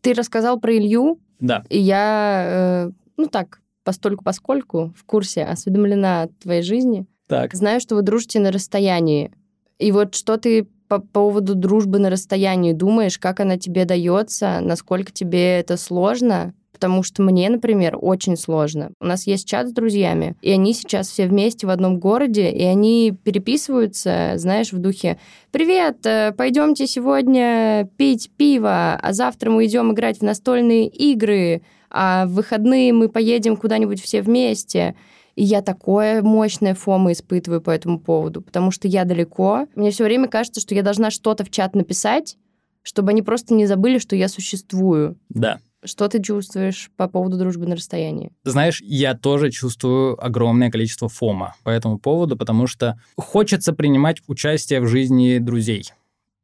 Ты 0.00 0.14
рассказал 0.14 0.58
про 0.60 0.76
Илью, 0.76 1.18
Да. 1.40 1.64
и 1.68 1.78
я, 1.78 2.44
э, 2.88 2.90
ну 3.16 3.26
так, 3.26 3.60
постольку 3.84 4.24
поскольку 4.24 4.92
в 4.96 5.04
курсе 5.04 5.44
осведомлена 5.44 6.22
о 6.22 6.28
твоей 6.42 6.62
жизни. 6.62 7.06
Так. 7.26 7.54
Знаю, 7.54 7.80
что 7.80 7.94
вы 7.94 8.02
дружите 8.02 8.40
на 8.40 8.50
расстоянии. 8.50 9.32
И 9.78 9.92
вот 9.92 10.14
что 10.14 10.36
ты 10.36 10.66
по 10.88 10.98
поводу 11.00 11.54
дружбы 11.54 11.98
на 11.98 12.10
расстоянии 12.10 12.72
думаешь, 12.72 13.18
как 13.18 13.40
она 13.40 13.56
тебе 13.56 13.84
дается, 13.84 14.58
насколько 14.60 15.12
тебе 15.12 15.58
это 15.60 15.76
сложно? 15.76 16.52
Потому 16.80 17.02
что 17.02 17.22
мне, 17.22 17.50
например, 17.50 17.98
очень 18.00 18.38
сложно. 18.38 18.92
У 19.00 19.04
нас 19.04 19.26
есть 19.26 19.46
чат 19.46 19.68
с 19.68 19.72
друзьями, 19.72 20.34
и 20.40 20.50
они 20.50 20.72
сейчас 20.72 21.10
все 21.10 21.26
вместе 21.26 21.66
в 21.66 21.70
одном 21.70 21.98
городе, 21.98 22.50
и 22.50 22.62
они 22.62 23.12
переписываются, 23.22 24.32
знаешь, 24.36 24.72
в 24.72 24.78
духе 24.78 25.18
«Привет, 25.50 25.98
э, 26.06 26.32
пойдемте 26.34 26.86
сегодня 26.86 27.86
пить 27.98 28.30
пиво, 28.34 28.94
а 28.94 29.12
завтра 29.12 29.50
мы 29.50 29.66
идем 29.66 29.92
играть 29.92 30.20
в 30.20 30.22
настольные 30.22 30.88
игры, 30.88 31.60
а 31.90 32.24
в 32.24 32.30
выходные 32.30 32.94
мы 32.94 33.10
поедем 33.10 33.58
куда-нибудь 33.58 34.00
все 34.00 34.22
вместе. 34.22 34.94
И 35.36 35.44
я 35.44 35.60
такое 35.60 36.22
мощное 36.22 36.74
фома 36.74 37.12
испытываю 37.12 37.60
по 37.60 37.68
этому 37.68 38.00
поводу, 38.00 38.40
потому 38.40 38.70
что 38.70 38.88
я 38.88 39.04
далеко. 39.04 39.66
Мне 39.74 39.90
все 39.90 40.04
время 40.04 40.28
кажется, 40.28 40.62
что 40.62 40.74
я 40.74 40.82
должна 40.82 41.10
что-то 41.10 41.44
в 41.44 41.50
чат 41.50 41.74
написать, 41.74 42.38
чтобы 42.80 43.10
они 43.10 43.20
просто 43.20 43.52
не 43.52 43.66
забыли, 43.66 43.98
что 43.98 44.16
я 44.16 44.28
существую. 44.28 45.18
Да. 45.28 45.60
Что 45.84 46.08
ты 46.08 46.22
чувствуешь 46.22 46.90
по 46.96 47.08
поводу 47.08 47.38
дружбы 47.38 47.66
на 47.66 47.76
расстоянии? 47.76 48.32
Знаешь, 48.44 48.82
я 48.82 49.14
тоже 49.14 49.50
чувствую 49.50 50.22
огромное 50.22 50.70
количество 50.70 51.08
фома 51.08 51.54
по 51.64 51.70
этому 51.70 51.98
поводу, 51.98 52.36
потому 52.36 52.66
что 52.66 53.00
хочется 53.16 53.72
принимать 53.72 54.20
участие 54.26 54.80
в 54.80 54.86
жизни 54.86 55.38
друзей 55.38 55.90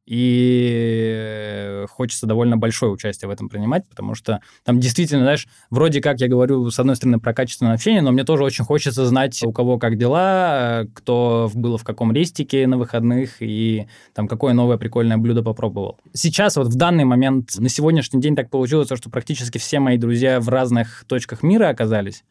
и 0.07 1.85
хочется 1.91 2.27
довольно 2.27 2.57
большое 2.57 2.93
участие 2.93 3.29
в 3.29 3.33
этом 3.33 3.49
принимать, 3.49 3.89
потому 3.89 4.15
что 4.15 4.41
там 4.65 4.79
действительно, 4.79 5.23
знаешь, 5.23 5.49
вроде 5.69 6.01
как 6.01 6.21
я 6.21 6.29
говорю, 6.29 6.71
с 6.71 6.79
одной 6.79 6.95
стороны, 6.97 7.19
про 7.19 7.35
качественное 7.35 7.75
общение, 7.75 8.03
но 8.03 8.13
мне 8.13 8.25
тоже 8.25 8.45
очень 8.45 8.65
хочется 8.65 9.05
знать, 9.05 9.43
у 9.43 9.53
кого 9.53 9.79
как 9.79 9.99
дела, 9.99 10.87
кто 10.95 11.51
было 11.55 11.77
в 11.77 11.85
каком 11.85 12.13
рестике 12.13 12.67
на 12.67 12.79
выходных 12.79 13.37
и 13.41 13.89
там 14.15 14.29
какое 14.29 14.55
новое 14.55 14.79
прикольное 14.79 15.17
блюдо 15.17 15.43
попробовал. 15.43 15.99
Сейчас 16.13 16.57
вот 16.57 16.69
в 16.69 16.77
данный 16.77 17.05
момент, 17.05 17.57
на 17.59 17.69
сегодняшний 17.69 18.21
день 18.21 18.37
так 18.37 18.49
получилось, 18.49 18.89
что 18.95 19.11
практически 19.11 19.59
все 19.59 19.81
мои 19.81 19.99
друзья 19.99 20.41
в 20.41 20.49
разных 20.49 21.05
точках 21.09 21.43
мира 21.43 21.69
оказались. 21.69 22.23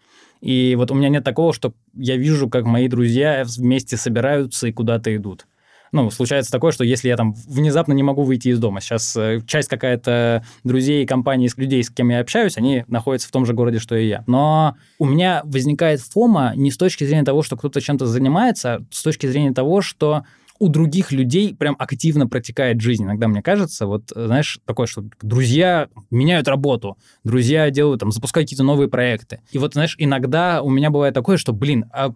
И 0.41 0.75
вот 0.77 0.91
у 0.91 0.95
меня 0.95 1.09
нет 1.09 1.23
такого, 1.23 1.53
что 1.53 1.73
я 1.93 2.17
вижу, 2.17 2.49
как 2.49 2.65
мои 2.65 2.87
друзья 2.87 3.43
вместе 3.45 3.97
собираются 3.97 4.67
и 4.67 4.71
куда-то 4.71 5.15
идут 5.15 5.45
ну, 5.91 6.09
случается 6.11 6.51
такое, 6.51 6.71
что 6.71 6.83
если 6.83 7.07
я 7.07 7.17
там 7.17 7.33
внезапно 7.47 7.93
не 7.93 8.03
могу 8.03 8.23
выйти 8.23 8.49
из 8.49 8.59
дома, 8.59 8.81
сейчас 8.81 9.15
э, 9.15 9.41
часть 9.45 9.69
какая-то 9.69 10.43
друзей, 10.63 11.05
компаний, 11.05 11.49
людей, 11.57 11.83
с 11.83 11.89
кем 11.89 12.09
я 12.09 12.19
общаюсь, 12.19 12.57
они 12.57 12.83
находятся 12.87 13.27
в 13.27 13.31
том 13.31 13.45
же 13.45 13.53
городе, 13.53 13.79
что 13.79 13.95
и 13.95 14.07
я. 14.07 14.23
Но 14.27 14.75
у 14.99 15.05
меня 15.05 15.41
возникает 15.45 16.01
фома 16.01 16.53
не 16.55 16.71
с 16.71 16.77
точки 16.77 17.03
зрения 17.03 17.23
того, 17.23 17.43
что 17.43 17.55
кто-то 17.55 17.81
чем-то 17.81 18.05
занимается, 18.05 18.75
а 18.75 18.79
с 18.91 19.03
точки 19.03 19.27
зрения 19.27 19.53
того, 19.53 19.81
что 19.81 20.23
у 20.59 20.69
других 20.69 21.11
людей 21.11 21.53
прям 21.53 21.75
активно 21.77 22.27
протекает 22.27 22.79
жизнь. 22.79 23.03
Иногда 23.03 23.27
мне 23.27 23.41
кажется, 23.41 23.87
вот, 23.87 24.11
знаешь, 24.15 24.59
такое, 24.65 24.87
что 24.87 25.03
друзья 25.21 25.89
меняют 26.09 26.47
работу, 26.47 26.97
друзья 27.23 27.69
делают, 27.69 27.99
там, 27.99 28.11
запускают 28.11 28.47
какие-то 28.47 28.63
новые 28.63 28.87
проекты. 28.87 29.41
И 29.51 29.57
вот, 29.57 29.73
знаешь, 29.73 29.95
иногда 29.97 30.61
у 30.61 30.69
меня 30.69 30.89
бывает 30.89 31.13
такое, 31.13 31.37
что, 31.37 31.51
блин, 31.51 31.85
а 31.91 32.13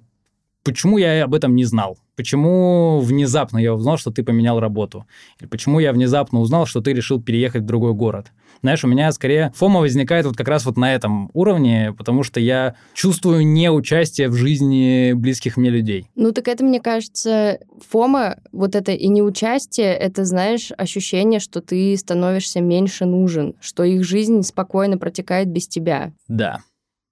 почему 0.63 0.97
я 0.97 1.23
об 1.23 1.33
этом 1.33 1.55
не 1.55 1.65
знал? 1.65 1.97
Почему 2.15 2.99
внезапно 2.99 3.57
я 3.57 3.73
узнал, 3.73 3.97
что 3.97 4.11
ты 4.11 4.23
поменял 4.23 4.59
работу? 4.59 5.05
Или 5.39 5.47
почему 5.47 5.79
я 5.79 5.93
внезапно 5.93 6.39
узнал, 6.41 6.65
что 6.65 6.81
ты 6.81 6.93
решил 6.93 7.21
переехать 7.21 7.61
в 7.63 7.65
другой 7.65 7.93
город? 7.93 8.27
Знаешь, 8.61 8.83
у 8.83 8.87
меня 8.87 9.09
скорее 9.13 9.53
фома 9.55 9.79
возникает 9.79 10.25
вот 10.25 10.35
как 10.35 10.49
раз 10.49 10.65
вот 10.65 10.75
на 10.75 10.93
этом 10.93 11.29
уровне, 11.33 11.93
потому 11.97 12.23
что 12.23 12.41
я 12.41 12.75
чувствую 12.93 13.47
неучастие 13.47 14.27
в 14.27 14.33
жизни 14.33 15.13
близких 15.13 15.55
мне 15.55 15.69
людей. 15.69 16.07
Ну 16.15 16.33
так 16.33 16.49
это, 16.49 16.65
мне 16.65 16.81
кажется, 16.81 17.59
фома, 17.87 18.37
вот 18.51 18.75
это 18.75 18.91
и 18.91 19.07
неучастие, 19.07 19.93
это, 19.93 20.25
знаешь, 20.25 20.71
ощущение, 20.77 21.39
что 21.39 21.61
ты 21.61 21.95
становишься 21.95 22.59
меньше 22.59 23.05
нужен, 23.05 23.55
что 23.61 23.83
их 23.83 24.03
жизнь 24.03 24.43
спокойно 24.43 24.97
протекает 24.97 25.47
без 25.47 25.69
тебя. 25.69 26.11
Да, 26.27 26.59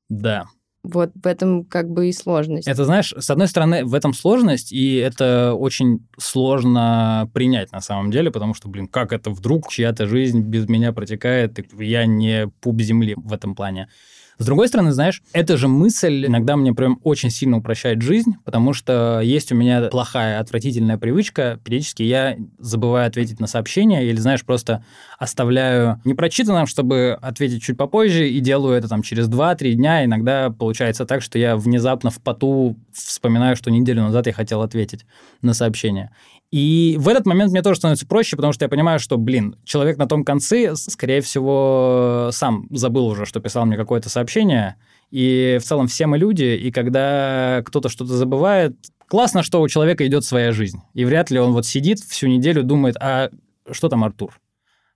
да. 0.10 0.48
Вот 0.88 1.12
в 1.16 1.28
этом 1.28 1.66
как 1.66 1.90
бы 1.90 2.10
и 2.10 2.14
сложность. 2.14 2.68
Это, 2.68 2.86
знаешь, 2.86 3.14
с 3.18 3.30
одной 3.30 3.48
стороны, 3.48 3.84
в 3.84 3.94
этом 3.94 4.14
сложность, 4.14 4.72
и 4.72 4.96
это 4.96 5.54
очень 5.54 6.08
сложно 6.18 7.30
принять 7.34 7.72
на 7.72 7.82
самом 7.82 8.12
деле, 8.12 8.32
потому 8.32 8.54
что, 8.54 8.70
блин, 8.70 8.88
как 8.88 9.12
это 9.12 9.30
вдруг 9.30 9.70
чья-то 9.70 10.08
жизнь 10.08 10.42
без 10.42 10.68
меня 10.70 10.94
протекает, 10.94 11.60
я 11.80 12.06
не 12.06 12.48
пуп 12.62 12.82
земли 12.82 13.16
в 13.18 13.34
этом 13.34 13.56
плане. 13.56 13.90
С 14.38 14.46
другой 14.46 14.68
стороны, 14.68 14.92
знаешь, 14.92 15.24
эта 15.34 15.58
же 15.58 15.68
мысль 15.68 16.28
иногда 16.28 16.56
мне 16.56 16.74
прям 16.74 17.00
очень 17.04 17.32
сильно 17.32 17.58
упрощает 17.58 18.02
жизнь, 18.04 18.36
потому 18.46 18.74
что 18.74 19.20
есть 19.22 19.52
у 19.52 19.56
меня 19.56 19.90
плохая, 19.90 20.40
отвратительная 20.40 20.98
привычка. 21.00 21.60
Периодически 21.64 22.04
я 22.04 22.38
забываю 22.60 23.08
ответить 23.08 23.40
на 23.40 23.48
сообщения 23.48 24.06
или, 24.06 24.18
знаешь, 24.18 24.46
просто 24.46 24.84
оставляю 25.18 26.00
непрочитанным, 26.06 26.68
чтобы 26.68 27.18
ответить 27.20 27.64
чуть 27.64 27.78
попозже, 27.78 28.30
и 28.30 28.40
делаю 28.40 28.78
это 28.78 28.88
там 28.88 29.02
через 29.02 29.28
2-3 29.28 29.74
дня. 29.74 30.06
Иногда 30.06 30.52
получается 30.52 31.06
так, 31.06 31.24
что 31.24 31.40
я 31.40 31.58
внезапно 31.58 32.12
в 32.12 32.22
поту 32.22 32.78
вспоминаю, 32.94 33.56
что 33.56 33.72
неделю 33.72 34.04
назад 34.04 34.28
я 34.28 34.34
хотел 34.34 34.62
ответить 34.62 35.06
на 35.42 35.54
сообщение. 35.54 36.12
И 36.50 36.96
в 36.98 37.10
этот 37.10 37.26
момент 37.26 37.52
мне 37.52 37.62
тоже 37.62 37.78
становится 37.78 38.08
проще, 38.08 38.38
потому 38.38 38.54
что 38.54 38.64
я 38.64 38.70
понимаю, 38.70 39.00
что, 39.00 39.18
блин, 39.18 39.58
человек 39.66 39.98
на 39.98 40.08
том 40.08 40.24
конце, 40.24 40.76
скорее 40.76 41.22
всего, 41.22 42.30
сам 42.32 42.68
забыл 42.70 43.08
уже, 43.08 43.26
что 43.26 43.42
писал 43.42 43.66
мне 43.66 43.76
какое-то 43.76 44.10
сообщение. 44.10 44.78
И 45.12 45.58
в 45.62 45.66
целом 45.66 45.88
все 45.88 46.08
мы 46.08 46.18
люди, 46.18 46.44
и 46.44 46.72
когда 46.72 47.62
кто-то 47.66 47.90
что-то 47.90 48.14
забывает, 48.14 48.78
классно, 49.08 49.44
что 49.44 49.62
у 49.62 49.68
человека 49.68 50.08
идет 50.08 50.24
своя 50.24 50.54
жизнь. 50.54 50.80
И 50.94 51.04
вряд 51.04 51.32
ли 51.32 51.40
он 51.40 51.52
вот 51.52 51.66
сидит 51.66 52.00
всю 52.00 52.28
неделю, 52.28 52.64
думает, 52.64 52.96
а 53.00 53.30
что 53.70 53.90
там 53.90 54.06
Артур? 54.06 54.40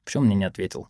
Почему 0.06 0.22
он 0.22 0.28
мне 0.28 0.38
не 0.38 0.46
ответил? 0.46 0.88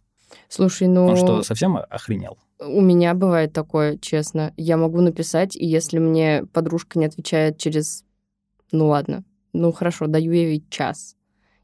Слушай, 0.47 0.87
ну... 0.87 1.07
Он 1.07 1.17
что, 1.17 1.43
совсем 1.43 1.77
охренел? 1.77 2.37
У 2.59 2.81
меня 2.81 3.15
бывает 3.15 3.51
такое, 3.51 3.97
честно. 3.97 4.53
Я 4.57 4.77
могу 4.77 5.01
написать, 5.01 5.55
и 5.55 5.65
если 5.65 5.97
мне 5.97 6.45
подружка 6.53 6.99
не 6.99 7.05
отвечает 7.05 7.57
через... 7.57 8.05
Ну 8.71 8.87
ладно, 8.87 9.23
ну 9.53 9.71
хорошо, 9.71 10.07
даю 10.07 10.31
ей 10.31 10.63
час. 10.69 11.15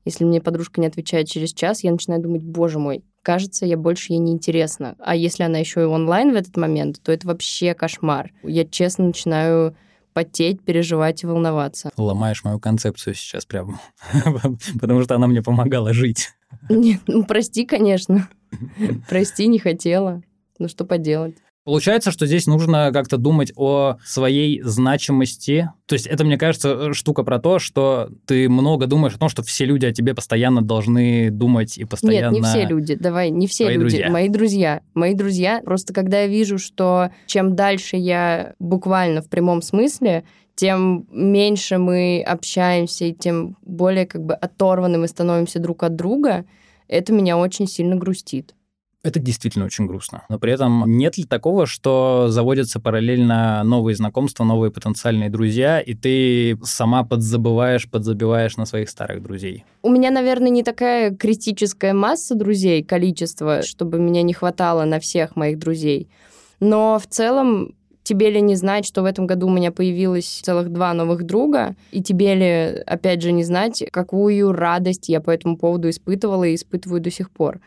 Если 0.05 0.23
мне 0.23 0.39
подружка 0.41 0.79
не 0.79 0.87
отвечает 0.87 1.27
через 1.27 1.53
час, 1.53 1.83
я 1.83 1.91
начинаю 1.91 2.21
думать, 2.21 2.41
боже 2.41 2.79
мой, 2.79 3.03
кажется, 3.21 3.65
я 3.65 3.75
больше 3.75 4.13
ей 4.13 4.19
не 4.19 4.31
интересна. 4.31 4.95
А 4.99 5.15
если 5.15 5.43
она 5.43 5.57
еще 5.57 5.81
и 5.81 5.85
онлайн 5.85 6.31
в 6.31 6.35
этот 6.35 6.55
момент, 6.55 7.01
то 7.03 7.11
это 7.11 7.27
вообще 7.27 7.73
кошмар. 7.73 8.31
Я 8.43 8.63
честно 8.63 9.07
начинаю 9.07 9.75
потеть, 10.13 10.63
переживать 10.63 11.23
и 11.23 11.27
волноваться. 11.27 11.91
Ломаешь 11.97 12.43
мою 12.43 12.59
концепцию 12.59 13.15
сейчас 13.15 13.45
прям, 13.45 13.79
потому 14.79 15.03
что 15.03 15.15
она 15.15 15.27
мне 15.27 15.43
помогала 15.43 15.93
жить. 15.93 16.29
Нет, 16.69 17.01
ну 17.07 17.25
прости, 17.25 17.65
конечно. 17.65 18.29
Прости, 19.09 19.47
не 19.47 19.59
хотела. 19.59 20.23
Ну 20.57 20.69
что 20.69 20.85
поделать. 20.85 21.35
Получается, 21.67 22.11
что 22.11 22.25
здесь 22.25 22.47
нужно 22.47 22.91
как-то 22.93 23.17
думать 23.17 23.51
о 23.57 23.97
своей 24.05 24.61
значимости. 24.61 25.69
То 25.85 25.95
есть 25.95 26.07
это, 26.07 26.23
мне 26.23 26.37
кажется, 26.37 26.93
штука 26.93 27.23
про 27.23 27.39
то, 27.39 27.59
что 27.59 28.09
ты 28.25 28.47
много 28.47 28.87
думаешь 28.87 29.15
о 29.15 29.17
том, 29.17 29.27
что 29.27 29.43
все 29.43 29.65
люди 29.65 29.85
о 29.85 29.91
тебе 29.91 30.15
постоянно 30.15 30.61
должны 30.61 31.29
думать 31.29 31.77
и 31.77 31.83
постоянно... 31.83 32.33
Нет, 32.33 32.41
не 32.41 32.47
все 32.47 32.65
люди. 32.65 32.95
Давай, 32.95 33.31
не 33.31 33.47
все 33.47 33.65
Твои 33.65 33.75
люди. 33.75 33.81
Друзья. 33.81 34.09
Мои 34.09 34.29
друзья. 34.29 34.81
Мои 34.93 35.13
друзья. 35.13 35.61
Просто 35.61 35.93
когда 35.93 36.21
я 36.21 36.27
вижу, 36.27 36.57
что 36.57 37.09
чем 37.25 37.53
дальше 37.57 37.97
я 37.97 38.53
буквально 38.59 39.21
в 39.21 39.27
прямом 39.27 39.61
смысле, 39.61 40.23
тем 40.55 41.05
меньше 41.11 41.79
мы 41.79 42.23
общаемся, 42.25 43.03
и 43.03 43.13
тем 43.13 43.57
более 43.61 44.05
как 44.05 44.23
бы 44.23 44.35
оторваны 44.35 44.99
мы 44.99 45.09
становимся 45.09 45.59
друг 45.59 45.83
от 45.83 45.97
друга, 45.97 46.45
это 46.87 47.11
меня 47.11 47.37
очень 47.37 47.67
сильно 47.67 47.97
грустит. 47.97 48.53
Это 49.07 49.19
действительно 49.21 49.63
очень 49.63 49.85
грустно. 49.85 50.23
Но 50.27 50.37
при 50.37 50.51
этом 50.51 50.83
нет 50.85 51.17
ли 51.17 51.23
такого, 51.23 51.65
что 51.65 52.25
заводятся 52.27 52.81
параллельно 52.81 53.63
новые 53.63 53.95
знакомства, 53.95 54.43
новые 54.43 54.69
потенциальные 54.69 55.29
друзья, 55.29 55.79
и 55.79 55.93
ты 55.93 56.59
сама 56.63 57.05
подзабываешь, 57.05 57.89
подзабиваешь 57.89 58.57
на 58.57 58.65
своих 58.65 58.89
старых 58.89 59.23
друзей? 59.23 59.63
У 59.81 59.89
меня, 59.89 60.11
наверное, 60.11 60.49
не 60.49 60.61
такая 60.61 61.15
критическая 61.15 61.93
масса 61.93 62.35
друзей, 62.35 62.83
количество, 62.83 63.61
чтобы 63.61 63.97
меня 63.97 64.23
не 64.23 64.33
хватало 64.33 64.83
на 64.83 64.99
всех 64.99 65.37
моих 65.37 65.57
друзей. 65.57 66.09
Но 66.59 66.99
в 66.99 67.07
целом 67.07 67.75
тебе 68.03 68.29
ли 68.29 68.41
не 68.41 68.55
знать, 68.55 68.85
что 68.85 69.03
в 69.03 69.05
этом 69.05 69.25
году 69.25 69.47
у 69.47 69.51
меня 69.51 69.71
появилось 69.71 70.41
целых 70.43 70.69
два 70.69 70.93
новых 70.93 71.23
друга, 71.23 71.77
и 71.91 72.03
тебе 72.03 72.35
ли, 72.35 72.81
опять 72.85 73.21
же, 73.21 73.31
не 73.31 73.45
знать, 73.45 73.85
какую 73.89 74.51
радость 74.51 75.07
я 75.07 75.21
по 75.21 75.31
этому 75.31 75.55
поводу 75.55 75.89
испытывала 75.89 76.43
и 76.43 76.55
испытываю 76.55 76.99
до 76.99 77.09
сих 77.09 77.31
пор. 77.31 77.61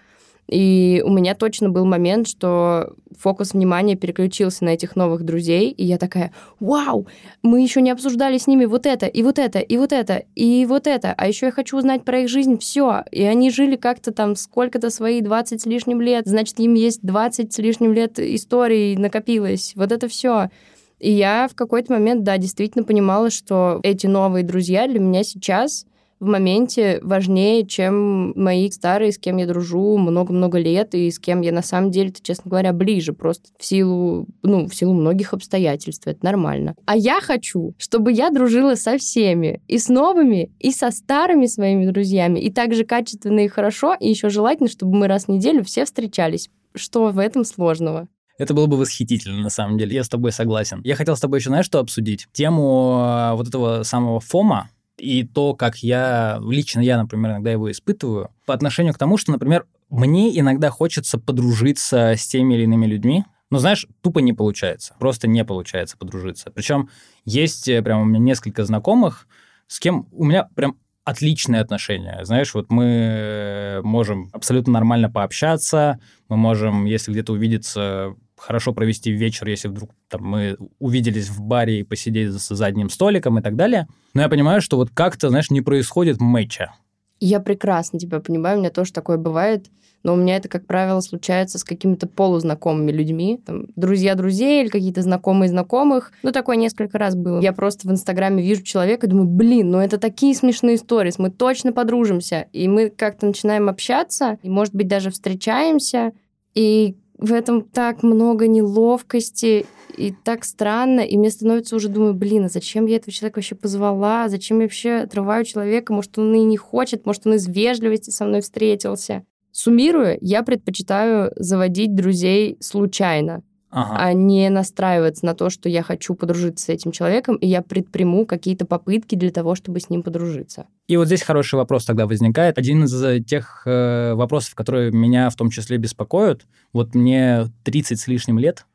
И 0.50 1.00
у 1.06 1.10
меня 1.10 1.36
точно 1.36 1.70
был 1.70 1.84
момент, 1.84 2.26
что 2.26 2.94
фокус 3.16 3.52
внимания 3.52 3.94
переключился 3.94 4.64
на 4.64 4.70
этих 4.70 4.96
новых 4.96 5.22
друзей, 5.22 5.70
и 5.70 5.84
я 5.84 5.96
такая, 5.96 6.32
вау, 6.58 7.06
мы 7.42 7.62
еще 7.62 7.80
не 7.80 7.90
обсуждали 7.92 8.36
с 8.36 8.48
ними 8.48 8.64
вот 8.64 8.84
это, 8.84 9.06
и 9.06 9.22
вот 9.22 9.38
это, 9.38 9.60
и 9.60 9.76
вот 9.76 9.92
это, 9.92 10.24
и 10.34 10.66
вот 10.66 10.88
это, 10.88 11.14
а 11.16 11.28
еще 11.28 11.46
я 11.46 11.52
хочу 11.52 11.78
узнать 11.78 12.04
про 12.04 12.20
их 12.20 12.28
жизнь 12.28 12.58
все. 12.58 13.04
И 13.12 13.22
они 13.22 13.50
жили 13.50 13.76
как-то 13.76 14.10
там 14.12 14.34
сколько-то 14.34 14.90
свои 14.90 15.20
20 15.20 15.62
с 15.62 15.66
лишним 15.66 16.00
лет, 16.00 16.26
значит, 16.26 16.58
им 16.58 16.74
есть 16.74 17.00
20 17.02 17.52
с 17.52 17.58
лишним 17.58 17.92
лет 17.92 18.18
историй 18.18 18.96
накопилось, 18.96 19.74
вот 19.76 19.92
это 19.92 20.08
все. 20.08 20.50
И 20.98 21.12
я 21.12 21.46
в 21.48 21.54
какой-то 21.54 21.92
момент, 21.92 22.24
да, 22.24 22.38
действительно 22.38 22.84
понимала, 22.84 23.30
что 23.30 23.78
эти 23.84 24.08
новые 24.08 24.44
друзья 24.44 24.88
для 24.88 24.98
меня 24.98 25.22
сейчас 25.22 25.86
в 26.20 26.26
моменте 26.26 27.00
важнее, 27.02 27.66
чем 27.66 28.32
мои 28.36 28.70
старые, 28.70 29.10
с 29.10 29.18
кем 29.18 29.38
я 29.38 29.46
дружу 29.46 29.96
много-много 29.96 30.58
лет, 30.58 30.94
и 30.94 31.10
с 31.10 31.18
кем 31.18 31.40
я 31.40 31.50
на 31.50 31.62
самом 31.62 31.90
деле, 31.90 32.12
честно 32.22 32.50
говоря, 32.50 32.74
ближе, 32.74 33.14
просто 33.14 33.48
в 33.58 33.64
силу, 33.64 34.26
ну, 34.42 34.68
в 34.68 34.74
силу 34.74 34.92
многих 34.92 35.32
обстоятельств. 35.32 36.06
Это 36.06 36.22
нормально. 36.22 36.74
А 36.84 36.94
я 36.94 37.20
хочу, 37.22 37.74
чтобы 37.78 38.12
я 38.12 38.28
дружила 38.30 38.74
со 38.74 38.98
всеми, 38.98 39.62
и 39.66 39.78
с 39.78 39.88
новыми, 39.88 40.52
и 40.58 40.70
со 40.72 40.90
старыми 40.90 41.46
своими 41.46 41.86
друзьями, 41.86 42.38
и 42.38 42.52
также 42.52 42.84
качественно 42.84 43.40
и 43.40 43.48
хорошо, 43.48 43.96
и 43.98 44.10
еще 44.10 44.28
желательно, 44.28 44.68
чтобы 44.68 44.96
мы 44.96 45.08
раз 45.08 45.24
в 45.24 45.28
неделю 45.28 45.64
все 45.64 45.86
встречались. 45.86 46.50
Что 46.74 47.08
в 47.08 47.18
этом 47.18 47.44
сложного? 47.44 48.08
Это 48.38 48.54
было 48.54 48.66
бы 48.66 48.76
восхитительно, 48.76 49.42
на 49.42 49.50
самом 49.50 49.78
деле. 49.78 49.94
Я 49.94 50.04
с 50.04 50.08
тобой 50.08 50.32
согласен. 50.32 50.80
Я 50.84 50.96
хотел 50.96 51.16
с 51.16 51.20
тобой 51.20 51.40
еще, 51.40 51.50
знаешь, 51.50 51.66
что 51.66 51.78
обсудить? 51.78 52.26
Тему 52.32 52.98
а, 52.98 53.34
вот 53.34 53.48
этого 53.48 53.82
самого 53.82 54.20
ФОМа 54.20 54.70
и 55.00 55.24
то, 55.24 55.54
как 55.54 55.78
я, 55.78 56.38
лично 56.42 56.80
я, 56.80 56.98
например, 56.98 57.32
иногда 57.32 57.50
его 57.50 57.70
испытываю, 57.70 58.30
по 58.46 58.54
отношению 58.54 58.94
к 58.94 58.98
тому, 58.98 59.16
что, 59.16 59.32
например, 59.32 59.66
мне 59.88 60.38
иногда 60.38 60.70
хочется 60.70 61.18
подружиться 61.18 62.14
с 62.16 62.26
теми 62.26 62.54
или 62.54 62.62
иными 62.62 62.86
людьми, 62.86 63.24
но, 63.50 63.58
знаешь, 63.58 63.86
тупо 64.00 64.20
не 64.20 64.32
получается. 64.32 64.94
Просто 65.00 65.26
не 65.26 65.44
получается 65.44 65.96
подружиться. 65.96 66.52
Причем 66.54 66.88
есть 67.24 67.68
э, 67.68 67.82
прям 67.82 68.02
у 68.02 68.04
меня 68.04 68.20
несколько 68.20 68.64
знакомых, 68.64 69.26
с 69.66 69.80
кем 69.80 70.06
у 70.12 70.24
меня 70.24 70.48
прям 70.54 70.76
отличные 71.04 71.60
отношения. 71.60 72.20
Знаешь, 72.22 72.54
вот 72.54 72.70
мы 72.70 72.84
э, 72.84 73.80
можем 73.82 74.30
абсолютно 74.32 74.72
нормально 74.72 75.10
пообщаться, 75.10 75.98
мы 76.28 76.36
можем, 76.36 76.84
если 76.84 77.10
где-то 77.10 77.32
увидеться, 77.32 78.14
хорошо 78.40 78.72
провести 78.72 79.12
вечер, 79.12 79.48
если 79.48 79.68
вдруг 79.68 79.90
там, 80.08 80.22
мы 80.22 80.56
увиделись 80.78 81.28
в 81.28 81.40
баре 81.40 81.80
и 81.80 81.82
посидеть 81.82 82.30
за 82.30 82.54
задним 82.54 82.90
столиком 82.90 83.38
и 83.38 83.42
так 83.42 83.56
далее. 83.56 83.86
Но 84.14 84.22
я 84.22 84.28
понимаю, 84.28 84.60
что 84.60 84.76
вот 84.76 84.90
как-то, 84.92 85.28
знаешь, 85.28 85.50
не 85.50 85.60
происходит 85.60 86.20
матча. 86.20 86.72
Я 87.20 87.40
прекрасно 87.40 87.98
тебя 87.98 88.20
понимаю, 88.20 88.56
у 88.56 88.60
меня 88.60 88.70
тоже 88.70 88.92
такое 88.92 89.18
бывает 89.18 89.70
но 90.02 90.14
у 90.14 90.16
меня 90.16 90.36
это, 90.36 90.48
как 90.48 90.66
правило, 90.66 91.00
случается 91.00 91.58
с 91.58 91.64
какими-то 91.64 92.06
полузнакомыми 92.06 92.90
людьми, 92.90 93.40
там, 93.44 93.66
друзья 93.76 94.14
друзей 94.14 94.62
или 94.62 94.70
какие-то 94.70 95.02
знакомые 95.02 95.48
знакомых. 95.48 96.12
Ну, 96.22 96.32
такое 96.32 96.56
несколько 96.56 96.98
раз 96.98 97.14
было. 97.14 97.40
Я 97.40 97.52
просто 97.52 97.86
в 97.86 97.90
Инстаграме 97.90 98.42
вижу 98.42 98.62
человека 98.62 99.06
и 99.06 99.10
думаю, 99.10 99.28
блин, 99.28 99.70
ну 99.70 99.78
это 99.78 99.98
такие 99.98 100.34
смешные 100.34 100.76
истории, 100.76 101.12
мы 101.18 101.30
точно 101.30 101.72
подружимся. 101.72 102.46
И 102.52 102.68
мы 102.68 102.90
как-то 102.90 103.26
начинаем 103.26 103.68
общаться, 103.68 104.38
и, 104.42 104.48
может 104.48 104.74
быть, 104.74 104.88
даже 104.88 105.10
встречаемся, 105.10 106.12
и 106.54 106.96
в 107.20 107.32
этом 107.32 107.62
так 107.62 108.02
много 108.02 108.48
неловкости 108.48 109.66
и 109.96 110.12
так 110.24 110.44
странно, 110.44 111.00
и 111.00 111.16
мне 111.18 111.30
становится 111.30 111.76
уже, 111.76 111.88
думаю, 111.88 112.14
блин, 112.14 112.46
а 112.46 112.48
зачем 112.48 112.86
я 112.86 112.96
этого 112.96 113.12
человека 113.12 113.38
вообще 113.38 113.54
позвала, 113.54 114.28
зачем 114.28 114.58
я 114.58 114.64
вообще 114.64 114.92
отрываю 115.02 115.44
человека, 115.44 115.92
может, 115.92 116.16
он 116.18 116.34
и 116.34 116.42
не 116.42 116.56
хочет, 116.56 117.04
может, 117.04 117.26
он 117.26 117.34
из 117.34 117.46
вежливости 117.46 118.10
со 118.10 118.24
мной 118.24 118.40
встретился. 118.40 119.24
Суммируя, 119.52 120.16
я 120.20 120.42
предпочитаю 120.42 121.32
заводить 121.36 121.94
друзей 121.94 122.56
случайно, 122.60 123.42
ага. 123.70 123.96
а 123.96 124.12
не 124.12 124.48
настраиваться 124.50 125.24
на 125.24 125.34
то, 125.34 125.50
что 125.50 125.68
я 125.68 125.82
хочу 125.82 126.14
подружиться 126.14 126.66
с 126.66 126.68
этим 126.68 126.92
человеком, 126.92 127.36
и 127.36 127.46
я 127.46 127.62
предприму 127.62 128.26
какие-то 128.26 128.66
попытки 128.66 129.14
для 129.14 129.30
того, 129.30 129.54
чтобы 129.54 129.80
с 129.80 129.90
ним 129.90 130.02
подружиться. 130.02 130.66
И 130.86 130.96
вот 130.96 131.06
здесь 131.06 131.22
хороший 131.22 131.56
вопрос 131.56 131.84
тогда 131.84 132.06
возникает. 132.06 132.58
Один 132.58 132.84
из 132.84 133.02
э, 133.02 133.20
тех 133.20 133.62
э, 133.66 134.14
вопросов, 134.14 134.54
которые 134.54 134.90
меня 134.90 135.30
в 135.30 135.36
том 135.36 135.50
числе 135.50 135.78
беспокоят, 135.78 136.46
вот 136.72 136.94
мне 136.94 137.46
30 137.64 137.98
с 137.98 138.06
лишним 138.08 138.38
лет, 138.38 138.66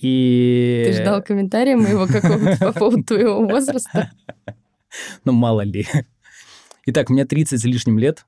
и... 0.00 0.84
Ты 0.86 1.02
ждал 1.02 1.22
комментария 1.22 1.76
моего 1.76 2.06
какого-то 2.06 2.56
по 2.60 2.72
поводу 2.72 3.02
твоего 3.04 3.44
возраста? 3.44 4.12
Ну, 5.26 5.32
мало 5.32 5.60
ли. 5.60 5.86
Итак, 6.86 7.10
мне 7.10 7.26
30 7.26 7.60
с 7.60 7.64
лишним 7.64 7.98
лет, 7.98 8.24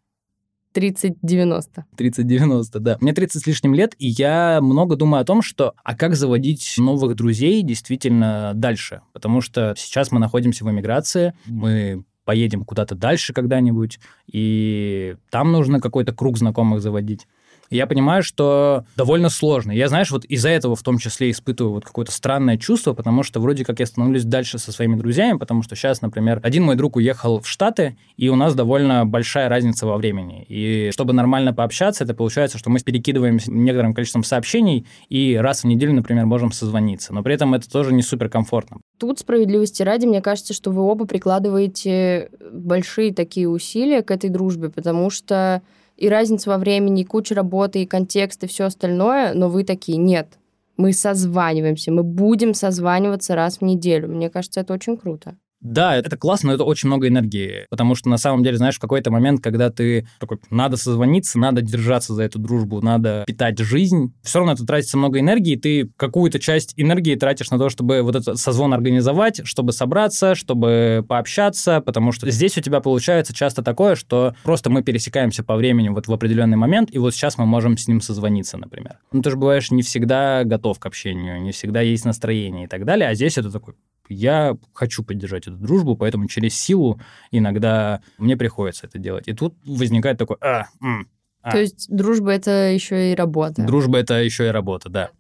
30-90. 0.75 1.85
30-90, 1.97 2.79
да. 2.79 2.97
Мне 3.01 3.13
30 3.13 3.43
с 3.43 3.47
лишним 3.47 3.75
лет, 3.75 3.95
и 3.99 4.09
я 4.09 4.61
много 4.61 4.97
думаю 4.97 5.23
о 5.23 5.25
том, 5.25 5.43
что 5.43 5.75
а 5.83 5.97
как 5.97 6.15
заводить 6.15 6.75
новых 6.79 7.17
друзей 7.17 7.63
действительно 7.63 8.53
дальше. 8.55 9.03
Потому 9.13 9.41
что 9.41 9.75
сейчас 9.77 10.13
мы 10.13 10.21
находимся 10.21 10.65
в 10.65 10.71
эмиграции, 10.71 11.35
мы 11.47 12.05
поедем 12.25 12.65
куда-то 12.65 12.95
дальше 12.95 13.33
когда-нибудь, 13.33 13.99
и 14.31 15.17
там 15.31 15.51
нужно 15.51 15.81
какой-то 15.81 16.13
круг 16.13 16.39
знакомых 16.39 16.81
заводить 16.81 17.27
я 17.71 17.87
понимаю, 17.87 18.23
что 18.23 18.85
довольно 18.97 19.29
сложно. 19.29 19.73
Я, 19.73 19.89
знаешь, 19.89 20.11
вот 20.11 20.25
из-за 20.25 20.49
этого 20.49 20.75
в 20.77 20.83
том 20.83 20.99
числе 20.99 21.31
испытываю 21.31 21.75
вот 21.75 21.85
какое-то 21.85 22.13
странное 22.13 22.57
чувство, 22.57 22.93
потому 22.93 23.23
что 23.23 23.41
вроде 23.41 23.65
как 23.65 23.81
я 23.81 23.87
становлюсь 23.87 24.25
дальше 24.25 24.59
со 24.59 24.73
своими 24.73 24.97
друзьями, 24.97 25.39
потому 25.39 25.63
что 25.63 25.77
сейчас, 25.77 26.03
например, 26.03 26.41
один 26.43 26.65
мой 26.65 26.77
друг 26.77 26.97
уехал 26.97 27.41
в 27.41 27.49
Штаты, 27.49 27.97
и 28.17 28.29
у 28.29 28.37
нас 28.37 28.55
довольно 28.55 29.07
большая 29.07 29.49
разница 29.49 29.87
во 29.87 29.97
времени. 29.97 30.45
И 30.49 30.91
чтобы 30.93 31.13
нормально 31.13 31.55
пообщаться, 31.55 32.05
это 32.05 32.15
получается, 32.15 32.59
что 32.59 32.71
мы 32.71 32.81
перекидываемся 32.81 33.53
некоторым 33.53 33.95
количеством 33.95 34.25
сообщений, 34.25 34.87
и 35.09 35.37
раз 35.41 35.63
в 35.63 35.67
неделю, 35.67 35.93
например, 35.93 36.27
можем 36.27 36.51
созвониться. 36.53 37.15
Но 37.15 37.23
при 37.23 37.35
этом 37.35 37.55
это 37.55 37.71
тоже 37.71 37.93
не 37.93 38.03
суперкомфортно. 38.03 38.79
Тут 38.99 39.21
справедливости 39.21 39.83
ради, 39.83 40.07
мне 40.07 40.21
кажется, 40.21 40.55
что 40.55 40.71
вы 40.71 40.83
оба 40.83 41.07
прикладываете 41.07 42.31
большие 42.53 43.15
такие 43.15 43.49
усилия 43.49 44.03
к 44.03 44.11
этой 44.11 44.31
дружбе, 44.31 44.71
потому 44.71 45.11
что 45.11 45.63
и 46.01 46.09
разница 46.09 46.51
во 46.51 46.59
времени, 46.59 47.03
и 47.03 47.05
куча 47.05 47.35
работы, 47.35 47.83
и 47.83 47.87
контекст, 47.87 48.43
и 48.43 48.47
все 48.47 48.65
остальное, 48.65 49.35
но 49.35 49.49
вы 49.51 49.65
такие, 49.65 49.99
нет, 49.99 50.39
мы 50.79 50.95
созваниваемся, 50.95 51.93
мы 51.93 52.03
будем 52.03 52.55
созваниваться 52.55 53.35
раз 53.35 53.59
в 53.59 53.63
неделю. 53.63 54.09
Мне 54.09 54.31
кажется, 54.31 54.61
это 54.61 54.73
очень 54.73 54.97
круто. 54.97 55.37
Да, 55.61 55.95
это 55.95 56.17
классно, 56.17 56.49
но 56.49 56.55
это 56.55 56.65
очень 56.65 56.89
много 56.89 57.09
энергии, 57.09 57.67
потому 57.69 57.95
что 57.95 58.09
на 58.09 58.17
самом 58.17 58.43
деле, 58.43 58.57
знаешь, 58.57 58.77
в 58.77 58.81
какой-то 58.81 59.11
момент, 59.11 59.43
когда 59.43 59.71
ты 59.71 60.09
такой, 60.19 60.39
надо 60.51 60.77
созвониться, 60.77 61.39
надо 61.39 61.61
держаться 61.61 62.15
за 62.15 62.23
эту 62.23 62.39
дружбу, 62.39 62.81
надо 62.81 63.25
питать 63.27 63.59
жизнь, 63.59 64.15
все 64.23 64.39
равно 64.39 64.55
это 64.55 64.65
тратится 64.65 64.97
много 64.97 65.21
энергии, 65.21 65.57
ты 65.57 65.91
какую-то 65.97 66.39
часть 66.39 66.73
энергии 66.77 67.15
тратишь 67.15 67.51
на 67.51 67.59
то, 67.59 67.69
чтобы 67.69 68.01
вот 68.03 68.17
этот 68.17 68.39
созвон 68.39 68.73
организовать, 68.73 69.43
чтобы 69.45 69.73
собраться, 69.73 70.35
чтобы 70.35 71.05
пообщаться, 71.07 71.83
потому 71.83 72.13
что 72.13 72.31
здесь 72.31 72.57
у 72.57 72.63
тебя 72.63 72.81
получается 72.81 73.35
часто 73.35 73.63
такое, 73.63 73.97
что 73.97 74.35
просто 74.43 74.71
мы 74.71 74.83
пересекаемся 74.83 75.45
по 75.45 75.57
времени 75.57 75.91
вот 75.91 76.09
в 76.09 76.13
определенный 76.13 76.57
момент, 76.57 76.89
и 76.91 76.99
вот 76.99 77.15
сейчас 77.15 77.37
мы 77.37 77.45
можем 77.45 77.77
с 77.77 77.87
ним 77.87 78.01
созвониться, 78.01 78.57
например. 78.57 78.99
Ну, 79.13 79.21
ты 79.21 79.31
же 79.31 79.37
бываешь 79.37 79.71
не 79.71 79.83
всегда 79.83 80.45
готов 80.45 80.79
к 80.79 80.87
общению, 80.87 81.43
не 81.43 81.53
всегда 81.53 81.83
есть 81.83 82.07
настроение 82.07 82.65
и 82.65 82.69
так 82.69 82.87
далее, 82.87 83.09
а 83.11 83.15
здесь 83.15 83.37
это 83.37 83.51
такой, 83.51 83.75
я 84.11 84.57
хочу 84.73 85.03
поддержать 85.03 85.47
эту 85.47 85.57
дружбу, 85.57 85.97
поэтому 85.97 86.27
через 86.29 86.55
силу 86.55 87.01
иногда 87.31 88.03
мне 88.19 88.37
приходится 88.37 88.87
это 88.87 88.99
делать. 88.99 89.29
И 89.29 89.33
тут 89.33 89.55
возникает 89.65 90.19
такой, 90.19 90.37
а, 90.41 90.65
м, 90.83 91.09
а. 91.43 91.53
То 91.53 91.59
есть 91.59 91.87
дружба 91.89 92.33
это 92.33 92.71
еще 92.71 93.13
и 93.13 93.15
работа. 93.15 93.63
Дружба 93.65 93.99
это 93.99 94.23
еще 94.23 94.47
и 94.47 94.51
работа, 94.51 94.89
да. 94.89 95.11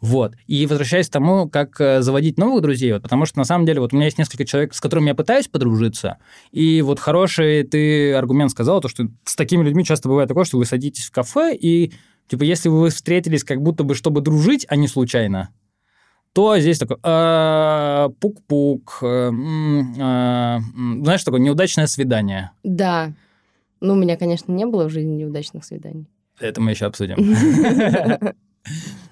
Вот. 0.00 0.34
И 0.46 0.66
возвращаясь 0.66 1.08
к 1.08 1.12
тому, 1.12 1.48
как 1.48 1.80
э, 1.80 2.02
заводить 2.02 2.38
новых 2.38 2.62
друзей, 2.62 2.92
вот, 2.92 3.02
потому 3.02 3.26
что 3.26 3.38
на 3.38 3.44
самом 3.44 3.66
деле 3.66 3.80
вот 3.80 3.92
у 3.92 3.96
меня 3.96 4.06
есть 4.06 4.18
несколько 4.18 4.44
человек, 4.44 4.74
с 4.74 4.80
которыми 4.80 5.08
я 5.08 5.14
пытаюсь 5.14 5.48
подружиться, 5.48 6.18
и 6.52 6.82
вот 6.82 7.00
хороший 7.00 7.64
ты 7.64 8.14
аргумент 8.14 8.52
сказал, 8.52 8.80
то, 8.80 8.88
что 8.88 9.08
с 9.24 9.34
такими 9.34 9.64
людьми 9.64 9.84
часто 9.84 10.08
бывает 10.08 10.28
такое, 10.28 10.44
что 10.44 10.56
вы 10.58 10.66
садитесь 10.66 11.06
в 11.06 11.10
кафе, 11.10 11.54
и 11.54 11.92
типа 12.28 12.44
если 12.44 12.68
вы 12.68 12.90
встретились 12.90 13.42
как 13.42 13.60
будто 13.60 13.82
бы 13.82 13.94
чтобы 13.96 14.20
дружить, 14.20 14.66
а 14.68 14.76
не 14.76 14.86
случайно, 14.86 15.48
то 16.32 16.58
здесь 16.58 16.78
такой 16.78 16.98
«А, 17.02 18.10
пук-пук, 18.20 18.98
э, 19.02 19.30
а, 20.00 20.60
знаешь, 21.00 21.24
такое 21.24 21.40
неудачное 21.40 21.86
свидание. 21.86 22.52
Да. 22.62 23.12
Ну, 23.80 23.94
у 23.94 23.96
меня, 23.96 24.16
конечно, 24.16 24.52
не 24.52 24.66
было 24.66 24.84
в 24.84 24.90
жизни 24.90 25.16
неудачных 25.16 25.64
свиданий. 25.64 26.06
Это 26.40 26.60
мы 26.60 26.70
еще 26.70 26.86
обсудим. 26.86 27.16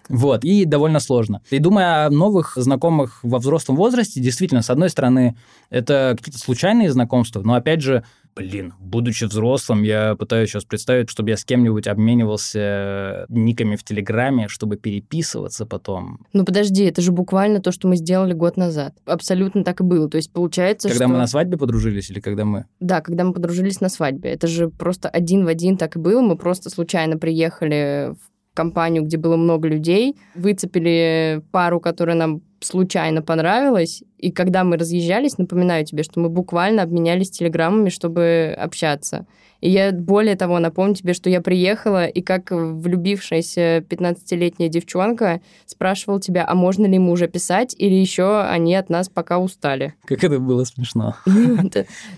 Вот, 0.09 0.45
и 0.45 0.65
довольно 0.65 1.01
сложно. 1.01 1.43
И 1.51 1.59
думая 1.59 2.07
о 2.07 2.11
новых 2.11 2.53
знакомых 2.57 3.19
во 3.25 3.39
взрослом 3.39 3.75
возрасте, 3.75 4.21
действительно, 4.21 4.63
с 4.63 4.71
одной 4.71 4.89
стороны, 4.89 5.37
это 5.69 6.15
какие-то 6.17 6.39
случайные 6.39 6.93
знакомства, 6.93 7.43
но 7.43 7.55
опять 7.55 7.81
же, 7.81 8.05
блин, 8.37 8.75
будучи 8.79 9.25
взрослым, 9.25 9.83
я 9.83 10.15
пытаюсь 10.15 10.51
сейчас 10.51 10.65
представить, 10.65 11.11
чтобы 11.11 11.31
я 11.31 11.37
с 11.37 11.45
кем-нибудь 11.45 11.89
обменивался 11.89 13.25
никами 13.29 13.77
в 13.77 13.83
Телеграме, 13.83 14.49
чтобы 14.49 14.77
переписываться 14.77 15.65
потом. 15.67 16.27
Ну 16.33 16.45
подожди, 16.45 16.85
это 16.85 17.01
же 17.01 17.13
буквально 17.13 17.61
то, 17.61 17.73
что 17.73 17.89
мы 17.89 17.97
сделали 17.97 18.35
год 18.35 18.57
назад. 18.57 18.95
Абсолютно 19.07 19.65
так 19.65 19.81
и 19.81 19.85
было. 19.85 20.09
То 20.09 20.19
есть 20.19 20.33
получается, 20.33 20.89
Когда 20.89 21.07
что... 21.07 21.13
мы 21.13 21.19
на 21.19 21.27
свадьбе 21.27 21.57
подружились 21.57 22.11
или 22.11 22.21
когда 22.21 22.45
мы? 22.45 22.67
Да, 22.79 23.01
когда 23.01 23.25
мы 23.25 23.33
подружились 23.33 23.81
на 23.81 23.89
свадьбе. 23.89 24.31
Это 24.31 24.47
же 24.47 24.69
просто 24.69 25.09
один 25.09 25.45
в 25.45 25.49
один 25.49 25.79
так 25.79 25.97
и 25.97 25.99
было. 25.99 26.21
Мы 26.21 26.37
просто 26.37 26.69
случайно 26.69 27.19
приехали 27.19 28.13
в 28.13 28.55
компанию, 28.55 29.05
где 29.05 29.17
было 29.17 29.37
много 29.37 29.69
людей, 29.69 30.17
выцепили 30.35 31.43
пару, 31.53 31.81
которая 31.81 32.17
нам 32.17 32.43
случайно 32.67 33.23
понравилась, 33.23 34.03
и 34.19 34.31
когда 34.31 34.65
мы 34.65 34.77
разъезжались, 34.77 35.39
напоминаю 35.39 35.85
тебе, 35.85 36.03
что 36.03 36.21
мы 36.21 36.29
буквально 36.29 36.83
обменялись 36.83 37.31
телеграммами, 37.31 37.89
чтобы 37.89 38.57
общаться. 38.59 39.27
И 39.61 39.71
я 39.71 39.93
более 39.93 40.37
того 40.37 40.59
напомню 40.59 40.95
тебе, 40.95 41.15
что 41.15 41.31
я 41.31 41.41
приехала, 41.41 42.07
и 42.07 42.21
как 42.21 42.51
влюбившаяся 42.51 43.79
15-летняя 43.79 44.69
девчонка 44.69 45.41
спрашивал 45.65 46.21
тебя, 46.21 46.45
а 46.47 46.55
можно 46.55 46.87
ли 46.87 46.95
ему 46.95 47.13
уже 47.13 47.27
писать, 47.27 47.75
или 47.79 47.95
еще 47.95 48.43
они 48.43 48.75
от 48.75 48.91
нас 48.91 49.09
пока 49.09 49.39
устали. 49.39 49.95
Как 50.05 50.23
это 50.25 50.39
было 50.39 50.65
смешно. 50.65 51.17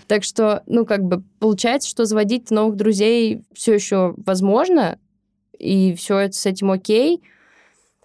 Так 0.07 0.23
что, 0.23 0.63
ну, 0.65 0.85
как 0.85 1.03
бы, 1.03 1.23
получается, 1.39 1.89
что 1.89 2.05
заводить 2.05 2.51
новых 2.51 2.75
друзей 2.75 3.43
все 3.53 3.73
еще 3.73 4.13
возможно, 4.17 4.97
и 5.57 5.93
все 5.93 6.17
это 6.19 6.35
с 6.35 6.45
этим 6.45 6.71
окей. 6.71 7.21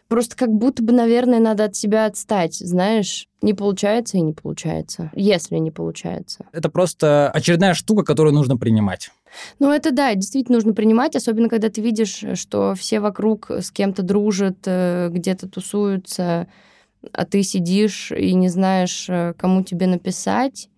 Просто 0.09 0.37
как 0.37 0.51
будто 0.51 0.83
бы, 0.83 0.93
наверное, 0.93 1.41
надо 1.41 1.65
от 1.65 1.77
себя 1.77 2.07
отстать, 2.07 2.55
знаешь. 2.57 3.27
Не 3.43 3.55
получается 3.55 4.17
и 4.17 4.21
не 4.21 4.33
получается, 4.33 5.11
если 5.15 5.57
не 5.57 5.71
получается. 5.71 6.47
Это 6.53 6.69
просто 6.69 7.31
очередная 7.31 7.75
штука, 7.75 8.03
которую 8.03 8.35
нужно 8.35 8.57
принимать. 8.57 9.11
Ну, 9.59 9.71
это 9.71 9.91
да, 9.91 10.15
действительно 10.15 10.57
нужно 10.59 10.75
принимать, 10.75 11.17
особенно 11.17 11.49
когда 11.49 11.69
ты 11.69 11.81
видишь, 11.81 12.25
что 12.35 12.75
все 12.75 13.01
вокруг 13.01 13.51
с 13.51 13.71
кем-то 13.71 14.03
дружат, 14.03 14.59
э, 14.67 15.09
где-то 15.11 15.49
тусуются, 15.49 16.49
а 17.13 17.25
ты 17.25 17.43
сидишь 17.43 18.13
и 18.13 18.35
не 18.35 18.49
знаешь, 18.49 19.07
э, 19.09 19.35
кому 19.37 19.63
тебе 19.63 19.87
написать 19.87 20.69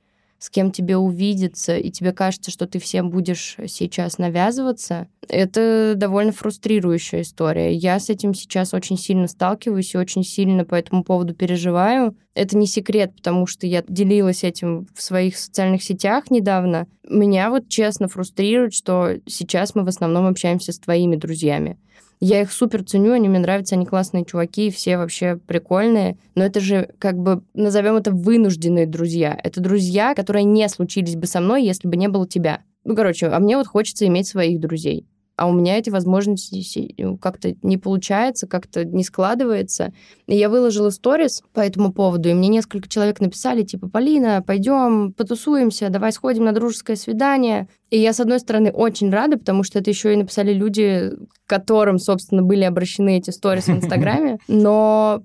с 0.47 0.51
кем 0.51 0.71
тебе 0.71 0.97
увидеться, 0.97 1.77
и 1.77 1.91
тебе 1.91 2.13
кажется, 2.13 2.53
что 2.53 2.69
ты 2.69 2.79
всем 2.79 3.11
будешь 3.11 3.57
сейчас 3.67 4.19
навязываться, 4.19 5.09
это 5.29 5.95
довольно 5.97 6.31
фрустрирующая 6.31 7.23
история. 7.23 7.75
Я 7.75 7.99
с 7.99 8.11
этим 8.11 8.33
сейчас 8.33 8.73
очень 8.73 8.97
сильно 8.97 9.27
сталкиваюсь 9.27 9.93
и 9.93 9.99
очень 9.99 10.23
сильно 10.23 10.65
по 10.65 10.77
этому 10.77 11.03
поводу 11.03 11.35
переживаю. 11.35 12.17
Это 12.35 12.57
не 12.57 12.69
секрет, 12.69 13.13
потому 13.17 13.49
что 13.49 13.67
я 13.67 13.83
делилась 13.89 14.45
этим 14.45 14.87
в 14.95 15.03
своих 15.03 15.37
социальных 15.37 15.83
сетях 15.83 16.31
недавно. 16.31 16.87
Меня 17.11 17.51
вот 17.51 17.69
честно 17.69 18.07
фрустрирует, 18.07 18.73
что 18.73 19.17
сейчас 19.27 19.75
мы 19.75 19.83
в 19.83 19.89
основном 19.89 20.27
общаемся 20.27 20.71
с 20.71 20.79
твоими 20.79 21.17
друзьями. 21.17 21.77
Я 22.21 22.41
их 22.43 22.53
супер 22.53 22.83
ценю, 22.83 23.13
они 23.13 23.29
мне 23.29 23.39
нравятся, 23.39 23.75
они 23.75 23.85
классные 23.85 24.25
чуваки, 24.25 24.71
все 24.71 24.97
вообще 24.97 25.37
прикольные. 25.37 26.17
Но 26.35 26.45
это 26.45 26.61
же, 26.61 26.91
как 26.99 27.19
бы, 27.19 27.43
назовем 27.55 27.97
это 27.97 28.11
вынужденные 28.11 28.87
друзья. 28.87 29.39
Это 29.43 29.61
друзья, 29.61 30.15
которые 30.15 30.45
не 30.45 30.69
случились 30.69 31.17
бы 31.17 31.27
со 31.27 31.41
мной, 31.41 31.65
если 31.65 31.89
бы 31.89 31.97
не 31.97 32.09
было 32.09 32.27
тебя. 32.27 32.63
Ну, 32.85 32.95
короче, 32.97 33.27
а 33.27 33.39
мне 33.39 33.57
вот 33.57 33.67
хочется 33.67 34.07
иметь 34.07 34.29
своих 34.29 34.61
друзей 34.61 35.07
а 35.37 35.47
у 35.47 35.53
меня 35.53 35.79
эти 35.79 35.91
возможности 35.91 36.95
ну, 36.99 37.19
как-то 37.19 37.55
не 37.63 37.77
получается, 37.77 38.47
как-то 38.47 38.85
не 38.85 39.05
складывается. 39.05 39.93
И 40.27 40.35
я 40.35 40.49
выложила 40.49 40.91
сторис 40.91 41.43
по 41.53 41.61
этому 41.61 41.93
поводу, 41.93 42.31
и 42.31 42.35
мне 42.35 42.49
несколько 42.49 42.89
человек 42.89 43.21
написали, 43.21 43.63
типа, 43.63 43.89
Полина, 43.89 44.43
пойдем 44.45 45.13
потусуемся, 45.13 45.91
давай 45.91 46.13
сходим 46.13 46.45
на 46.45 46.53
дружеское 46.53 46.97
свидание. 46.97 47.69
И 47.91 47.99
я, 47.99 48.15
с 48.15 48.21
одной 48.21 48.41
стороны, 48.41 48.71
очень 48.71 49.11
рада, 49.11 49.39
потому 49.39 49.63
что 49.63 49.79
это 49.79 49.91
еще 49.91 50.15
и 50.15 50.17
написали 50.17 50.55
люди, 50.55 51.13
которым, 51.47 51.99
собственно, 51.99 52.43
были 52.43 52.65
обращены 52.65 53.19
эти 53.19 53.31
сторис 53.31 53.67
в 53.67 53.73
Инстаграме, 53.73 54.39
но 54.49 55.23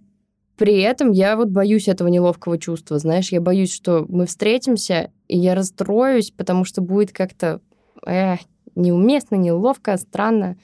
при 0.57 0.79
этом 0.81 1.11
я 1.11 1.37
вот 1.37 1.47
боюсь 1.47 1.87
этого 1.87 2.09
неловкого 2.09 2.59
чувства, 2.59 2.99
знаешь, 2.99 3.31
я 3.31 3.41
боюсь, 3.41 3.73
что 3.73 4.05
мы 4.09 4.27
встретимся, 4.27 5.09
и 5.27 5.37
я 5.37 5.55
расстроюсь, 5.55 6.31
потому 6.31 6.65
что 6.65 6.81
будет 6.81 7.11
как-то, 7.13 7.61
эх, 8.05 8.41
неуместно, 8.75 9.35
неловко, 9.35 9.97
странно 9.97 10.57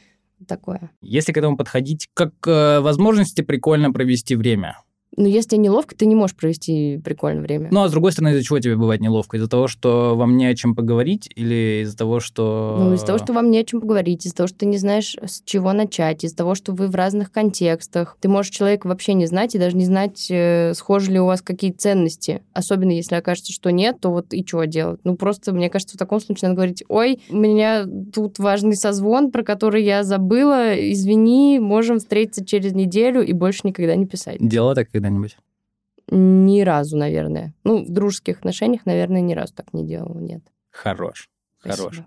такое. 0.47 0.91
Если 1.01 1.31
к 1.31 1.37
этому 1.37 1.57
подходить 1.57 2.09
как 2.13 2.33
э, 2.45 2.79
возможности 2.79 3.41
прикольно 3.41 3.91
провести 3.91 4.35
время, 4.35 4.77
ну, 5.17 5.25
если 5.25 5.49
тебе 5.49 5.61
неловко, 5.61 5.95
ты 5.95 6.05
не 6.05 6.13
можешь 6.13 6.35
провести 6.35 7.01
прикольное 7.03 7.41
время. 7.41 7.69
Ну, 7.71 7.81
а 7.81 7.89
с 7.89 7.91
другой 7.91 8.11
стороны, 8.11 8.33
из-за 8.33 8.43
чего 8.43 8.59
тебе 8.59 8.75
бывает 8.75 9.01
неловко? 9.01 9.37
Из-за 9.37 9.49
того, 9.49 9.67
что 9.67 10.15
вам 10.15 10.37
не 10.37 10.45
о 10.45 10.55
чем 10.55 10.75
поговорить 10.75 11.27
или 11.35 11.81
из-за 11.83 11.97
того, 11.97 12.19
что... 12.19 12.77
Ну, 12.79 12.93
из-за 12.93 13.07
того, 13.07 13.17
что 13.17 13.33
вам 13.33 13.49
не 13.49 13.57
о 13.57 13.63
чем 13.63 13.81
поговорить, 13.81 14.27
из-за 14.27 14.35
того, 14.35 14.47
что 14.47 14.59
ты 14.59 14.65
не 14.67 14.77
знаешь, 14.77 15.15
с 15.23 15.41
чего 15.43 15.73
начать, 15.73 16.23
из-за 16.23 16.35
того, 16.35 16.53
что 16.53 16.71
вы 16.71 16.87
в 16.87 16.93
разных 16.93 17.31
контекстах. 17.31 18.15
Ты 18.21 18.29
можешь 18.29 18.51
человека 18.51 18.85
вообще 18.85 19.15
не 19.15 19.25
знать 19.25 19.55
и 19.55 19.59
даже 19.59 19.75
не 19.75 19.85
знать, 19.85 20.27
э, 20.29 20.73
схожи 20.75 21.11
ли 21.11 21.19
у 21.19 21.25
вас 21.25 21.41
какие 21.41 21.71
ценности. 21.71 22.43
Особенно, 22.53 22.91
если 22.91 23.15
окажется, 23.15 23.51
что 23.51 23.71
нет, 23.71 23.99
то 23.99 24.11
вот 24.11 24.33
и 24.33 24.45
что 24.45 24.65
делать? 24.65 24.99
Ну, 25.03 25.15
просто, 25.15 25.51
мне 25.51 25.71
кажется, 25.71 25.95
в 25.95 25.99
таком 25.99 26.19
случае 26.19 26.49
надо 26.49 26.57
говорить, 26.57 26.83
ой, 26.89 27.19
у 27.31 27.37
меня 27.37 27.87
тут 28.13 28.37
важный 28.37 28.75
созвон, 28.75 29.31
про 29.31 29.43
который 29.43 29.83
я 29.83 30.03
забыла, 30.03 30.75
извини, 30.75 31.57
можем 31.59 31.97
встретиться 31.97 32.45
через 32.45 32.73
неделю 32.73 33.25
и 33.25 33.33
больше 33.33 33.61
никогда 33.63 33.95
не 33.95 34.05
писать. 34.05 34.37
Дело 34.39 34.75
так, 34.75 34.91
когда 34.91 35.06
когда-нибудь? 35.07 35.37
Ни 36.09 36.61
разу, 36.61 36.97
наверное. 36.97 37.53
Ну, 37.63 37.83
в 37.83 37.89
дружеских 37.89 38.39
отношениях, 38.39 38.85
наверное, 38.85 39.21
ни 39.21 39.33
разу 39.33 39.53
так 39.53 39.73
не 39.73 39.85
делал, 39.85 40.19
нет. 40.19 40.41
Хорош, 40.69 41.29
Спасибо. 41.59 41.89
хорош. 41.89 42.05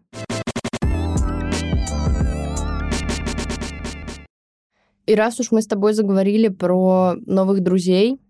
И 5.06 5.14
раз 5.14 5.40
уж 5.40 5.50
мы 5.50 5.60
с 5.60 5.66
тобой 5.66 5.92
заговорили 5.92 6.48
про 6.48 7.14
новых 7.26 7.60
друзей, 7.60 8.20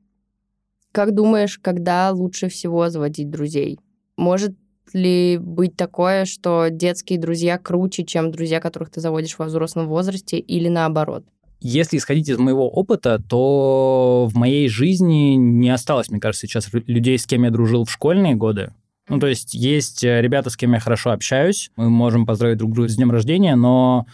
как 0.92 1.14
думаешь, 1.14 1.59
когда 1.59 2.11
лучше 2.11 2.48
всего 2.48 2.88
заводить 2.88 3.30
друзей? 3.30 3.78
Может 4.16 4.56
ли 4.92 5.38
быть 5.38 5.76
такое, 5.76 6.24
что 6.24 6.68
детские 6.68 7.20
друзья 7.20 7.59
круче, 7.59 8.04
чем 8.04 8.33
друзья, 8.33 8.61
которых 8.61 8.90
ты 8.90 9.00
заводишь 9.00 9.38
во 9.38 9.44
взрослом 9.44 9.87
возрасте, 9.88 10.38
или 10.38 10.68
наоборот? 10.68 11.24
Если 11.61 11.99
исходить 11.99 12.29
из 12.29 12.38
моего 12.38 12.68
опыта, 12.68 13.23
то 13.29 14.29
в 14.31 14.37
моей 14.37 14.68
жизни 14.68 15.35
не 15.35 15.68
осталось, 15.70 16.11
мне 16.11 16.20
кажется, 16.20 16.46
сейчас 16.46 16.70
людей, 16.73 17.18
с 17.18 17.27
кем 17.27 17.44
я 17.44 17.51
дружил 17.51 17.85
в 17.85 17.90
школьные 17.90 18.35
годы. 18.35 18.73
Ну, 19.09 19.18
то 19.18 19.27
есть 19.27 19.55
есть 19.55 20.05
э, 20.05 20.23
ребята, 20.23 20.51
с 20.51 20.57
кем 20.57 20.73
я 20.73 20.81
хорошо 20.81 21.11
общаюсь, 21.11 21.70
мы 21.77 21.90
можем 21.90 22.27
поздравить 22.27 22.59
друг 22.59 22.73
друга 22.73 22.88
с 22.88 22.96
днем 22.96 23.11
рождения, 23.11 23.57
но 23.57 24.07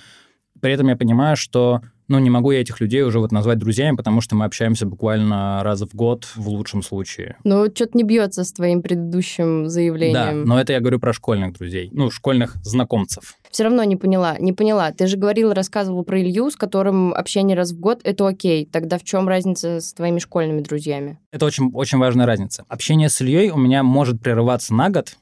при 0.61 0.73
этом 0.73 0.89
я 0.89 0.97
понимаю, 0.97 1.37
что 1.37 1.83
ну, 2.09 2.19
не 2.19 2.31
могу 2.31 2.51
я 2.53 2.61
этих 2.61 2.81
людей 2.81 3.03
уже 3.03 3.19
вот 3.19 3.33
назвать 3.33 3.59
друзьями, 3.59 3.97
потому 3.97 4.21
что 4.21 4.37
мы 4.37 4.45
общаемся 4.45 4.87
буквально 4.87 5.62
раз 5.62 5.83
в 5.83 5.95
год 5.95 6.25
в 6.35 6.49
лучшем 6.49 6.83
случае. 6.83 7.37
Ну, 7.45 7.66
что-то 7.66 7.97
не 7.97 8.05
бьется 8.05 8.45
с 8.45 8.53
твоим 8.53 8.83
предыдущим 8.83 9.69
заявлением. 9.69 10.14
Да, 10.14 10.33
но 10.33 10.61
это 10.61 10.73
я 10.73 10.81
говорю 10.81 10.99
про 10.99 11.12
школьных 11.12 11.55
друзей, 11.55 11.90
ну, 11.92 12.11
школьных 12.11 12.57
знакомцев. 12.62 13.35
Все 13.51 13.64
равно 13.64 13.83
не 13.85 13.97
поняла, 13.97 14.38
не 14.38 14.53
поняла. 14.53 14.92
Ты 14.92 15.07
же 15.07 15.16
говорил, 15.16 15.53
рассказывал 15.53 16.05
про 16.05 16.21
Илью, 16.21 16.51
с 16.51 16.57
которым 16.57 17.14
общение 17.14 17.57
раз 17.57 17.73
в 17.73 17.81
год, 17.81 18.01
это 18.05 18.27
окей. 18.27 18.66
Тогда 18.71 18.99
в 18.99 19.05
чем 19.05 19.29
разница 19.29 19.81
с 19.81 19.92
твоими 19.92 20.19
школьными 20.19 20.61
друзьями? 20.61 21.19
Это 21.33 21.47
очень, 21.47 21.71
очень 21.73 21.99
важная 21.99 22.27
разница. 22.27 22.64
Общение 22.69 23.09
с 23.09 23.21
Ильей 23.21 23.51
у 23.51 23.57
меня 23.57 23.83
может 23.83 24.21
прерываться 24.21 24.75
на 24.75 24.90
год, 24.90 25.16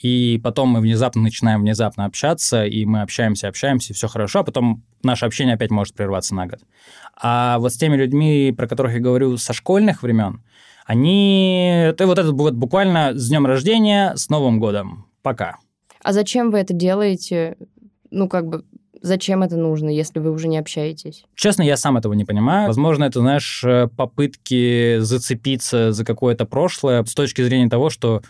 и 0.00 0.40
потом 0.42 0.68
мы 0.68 0.80
внезапно 0.80 1.22
начинаем 1.22 1.60
внезапно 1.60 2.04
общаться, 2.04 2.64
и 2.64 2.84
мы 2.84 3.02
общаемся, 3.02 3.48
общаемся, 3.48 3.92
и 3.92 3.96
все 3.96 4.06
хорошо, 4.08 4.40
а 4.40 4.44
потом 4.44 4.84
наше 5.02 5.26
общение 5.26 5.54
опять 5.54 5.70
может 5.70 5.94
прерваться 5.94 6.34
на 6.34 6.46
год. 6.46 6.60
А 7.20 7.58
вот 7.58 7.72
с 7.72 7.76
теми 7.76 7.96
людьми, 7.96 8.54
про 8.56 8.68
которых 8.68 8.94
я 8.94 9.00
говорю 9.00 9.36
со 9.36 9.52
школьных 9.52 10.02
времен, 10.02 10.42
они... 10.86 11.84
Это 11.88 12.06
вот 12.06 12.18
это 12.18 12.32
вот 12.32 12.54
буквально 12.54 13.12
с 13.14 13.28
днем 13.28 13.44
рождения, 13.44 14.14
с 14.16 14.28
Новым 14.30 14.60
годом. 14.60 15.06
Пока. 15.22 15.58
А 16.02 16.12
зачем 16.12 16.50
вы 16.50 16.58
это 16.58 16.72
делаете? 16.72 17.56
Ну, 18.10 18.28
как 18.28 18.46
бы, 18.46 18.64
Зачем 19.00 19.44
это 19.44 19.56
нужно, 19.56 19.90
если 19.90 20.18
вы 20.18 20.32
уже 20.32 20.48
не 20.48 20.58
общаетесь? 20.58 21.24
Честно, 21.36 21.62
я 21.62 21.76
сам 21.76 21.96
этого 21.96 22.14
не 22.14 22.24
понимаю. 22.24 22.66
Возможно, 22.66 23.04
это, 23.04 23.20
знаешь, 23.20 23.64
попытки 23.96 24.98
зацепиться 24.98 25.92
за 25.92 26.04
какое-то 26.04 26.46
прошлое 26.46 27.04
с 27.04 27.14
точки 27.14 27.42
зрения 27.42 27.68
того, 27.68 27.90
что 27.90 28.22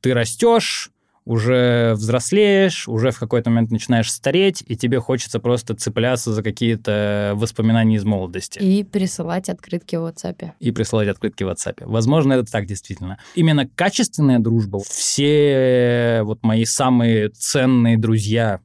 ты 0.00 0.14
растешь, 0.14 0.90
уже 1.26 1.94
взрослеешь, 1.94 2.88
уже 2.88 3.10
в 3.10 3.18
какой-то 3.18 3.50
момент 3.50 3.70
начинаешь 3.70 4.10
стареть, 4.10 4.62
и 4.66 4.76
тебе 4.76 5.00
хочется 5.00 5.40
просто 5.40 5.74
цепляться 5.74 6.32
за 6.32 6.42
какие-то 6.42 7.32
воспоминания 7.34 7.96
из 7.96 8.04
молодости. 8.04 8.60
И 8.60 8.84
присылать 8.84 9.48
открытки 9.50 9.96
в 9.96 10.06
WhatsApp. 10.06 10.52
И 10.60 10.70
присылать 10.70 11.08
открытки 11.08 11.42
в 11.42 11.48
WhatsApp. 11.48 11.82
Возможно, 11.84 12.34
это 12.34 12.50
так 12.50 12.66
действительно. 12.66 13.18
Именно 13.34 13.68
качественная 13.68 14.38
дружба, 14.38 14.78
все 14.88 16.20
вот 16.22 16.42
мои 16.42 16.64
самые 16.64 17.28
ценные 17.30 17.98
друзья, 17.98 18.60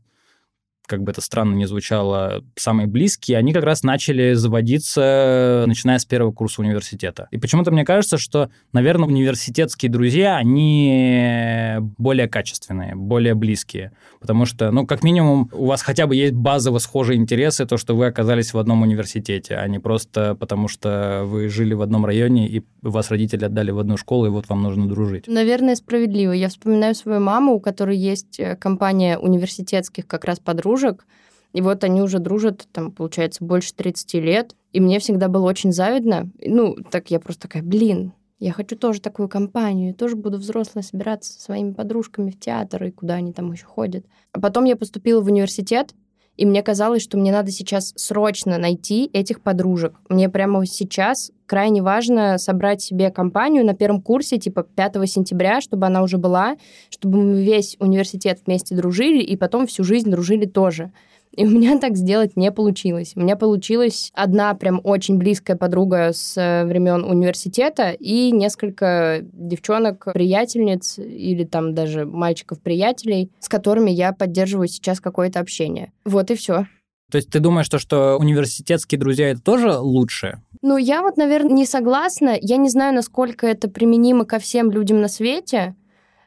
как 0.91 1.04
бы 1.04 1.12
это 1.12 1.21
странно 1.21 1.56
не 1.56 1.65
звучало, 1.67 2.43
самые 2.58 2.86
близкие, 2.86 3.38
они 3.38 3.54
как 3.54 3.63
раз 3.63 3.82
начали 3.82 4.34
заводиться, 4.34 5.63
начиная 5.65 5.99
с 5.99 6.06
первого 6.06 6.34
курса 6.34 6.62
университета. 6.62 7.30
И 7.32 7.38
почему-то 7.38 7.71
мне 7.71 7.86
кажется, 7.86 8.17
что, 8.17 8.49
наверное, 8.73 9.08
университетские 9.08 9.89
друзья, 9.89 10.36
они 10.36 11.77
более 11.97 12.27
качественные, 12.27 12.93
более 12.95 13.36
близкие. 13.36 13.93
Потому 14.19 14.45
что, 14.45 14.69
ну, 14.71 14.86
как 14.86 15.01
минимум, 15.01 15.49
у 15.54 15.67
вас 15.67 15.82
хотя 15.82 16.08
бы 16.08 16.15
есть 16.15 16.34
базово 16.34 16.80
схожие 16.80 17.17
интересы, 17.17 17.65
то, 17.65 17.77
что 17.77 17.95
вы 17.95 18.08
оказались 18.08 18.54
в 18.54 18.60
одном 18.60 18.82
университете, 18.82 19.56
а 19.56 19.65
не 19.69 19.80
просто 19.80 20.36
потому, 20.36 20.67
что 20.67 21.23
вы 21.25 21.47
жили 21.47 21.73
в 21.73 21.82
одном 21.82 22.06
районе, 22.06 22.49
и 22.49 22.65
вас 22.82 23.10
родители 23.12 23.45
отдали 23.45 23.71
в 23.71 23.80
одну 23.80 23.95
школу, 23.95 24.25
и 24.25 24.30
вот 24.30 24.49
вам 24.49 24.62
нужно 24.62 24.89
дружить. 24.89 25.27
Наверное, 25.27 25.75
справедливо. 25.75 26.34
Я 26.34 26.49
вспоминаю 26.49 26.95
свою 26.95 27.21
маму, 27.21 27.54
у 27.54 27.62
которой 27.62 27.95
есть 27.95 28.41
э, 28.41 28.58
компания 28.58 29.17
университетских 29.17 30.06
как 30.06 30.25
раз 30.25 30.41
подружек, 30.41 30.80
подружек, 30.81 31.05
и 31.53 31.61
вот 31.61 31.83
они 31.83 32.01
уже 32.01 32.19
дружат, 32.19 32.67
там, 32.71 32.91
получается, 32.91 33.43
больше 33.43 33.73
30 33.75 34.13
лет. 34.15 34.55
И 34.71 34.79
мне 34.79 34.99
всегда 34.99 35.27
было 35.27 35.47
очень 35.47 35.73
завидно. 35.73 36.29
Ну, 36.39 36.75
так 36.91 37.11
я 37.11 37.19
просто 37.19 37.43
такая, 37.43 37.61
блин, 37.61 38.13
я 38.39 38.53
хочу 38.53 38.77
тоже 38.77 39.01
такую 39.01 39.27
компанию, 39.27 39.93
тоже 39.93 40.15
буду 40.15 40.37
взрослой 40.37 40.81
собираться 40.81 41.33
со 41.33 41.41
своими 41.41 41.73
подружками 41.73 42.31
в 42.31 42.39
театр 42.39 42.85
и 42.85 42.91
куда 42.91 43.15
они 43.15 43.33
там 43.33 43.51
еще 43.51 43.65
ходят. 43.65 44.05
А 44.31 44.39
потом 44.39 44.63
я 44.63 44.77
поступила 44.77 45.21
в 45.21 45.27
университет, 45.27 45.93
и 46.37 46.45
мне 46.45 46.63
казалось, 46.63 47.03
что 47.03 47.17
мне 47.17 47.31
надо 47.31 47.51
сейчас 47.51 47.93
срочно 47.95 48.57
найти 48.57 49.09
этих 49.13 49.41
подружек. 49.41 49.93
Мне 50.09 50.29
прямо 50.29 50.65
сейчас 50.65 51.31
крайне 51.45 51.81
важно 51.81 52.37
собрать 52.37 52.81
себе 52.81 53.11
компанию 53.11 53.65
на 53.65 53.73
первом 53.73 54.01
курсе, 54.01 54.37
типа 54.37 54.63
5 54.63 55.09
сентября, 55.09 55.61
чтобы 55.61 55.87
она 55.87 56.01
уже 56.01 56.17
была, 56.17 56.55
чтобы 56.89 57.21
мы 57.21 57.43
весь 57.43 57.75
университет 57.79 58.39
вместе 58.45 58.75
дружили, 58.75 59.21
и 59.21 59.35
потом 59.35 59.67
всю 59.67 59.83
жизнь 59.83 60.09
дружили 60.09 60.45
тоже. 60.45 60.91
И 61.35 61.45
у 61.45 61.49
меня 61.49 61.79
так 61.79 61.95
сделать 61.95 62.35
не 62.35 62.51
получилось. 62.51 63.13
У 63.15 63.21
меня 63.21 63.35
получилась 63.35 64.11
одна 64.13 64.53
прям 64.53 64.81
очень 64.83 65.17
близкая 65.17 65.55
подруга 65.55 66.11
с 66.13 66.37
э, 66.37 66.65
времен 66.65 67.03
университета 67.03 67.91
и 67.91 68.31
несколько 68.31 69.19
девчонок-приятельниц 69.31 70.99
или 70.99 71.45
там 71.45 71.73
даже 71.73 72.05
мальчиков-приятелей, 72.05 73.31
с 73.39 73.47
которыми 73.47 73.91
я 73.91 74.11
поддерживаю 74.11 74.67
сейчас 74.67 74.99
какое-то 74.99 75.39
общение. 75.39 75.93
Вот 76.03 76.31
и 76.31 76.35
все. 76.35 76.67
То 77.11 77.17
есть 77.17 77.29
ты 77.29 77.39
думаешь, 77.39 77.65
что, 77.65 77.77
что 77.77 78.17
университетские 78.17 78.99
друзья 78.99 79.31
это 79.31 79.41
тоже 79.41 79.77
лучше? 79.77 80.41
Ну, 80.61 80.77
я 80.77 81.01
вот, 81.01 81.17
наверное, 81.17 81.51
не 81.51 81.65
согласна. 81.65 82.37
Я 82.39 82.57
не 82.57 82.69
знаю, 82.69 82.93
насколько 82.93 83.47
это 83.47 83.69
применимо 83.69 84.25
ко 84.25 84.39
всем 84.39 84.71
людям 84.71 85.01
на 85.01 85.09
свете, 85.09 85.75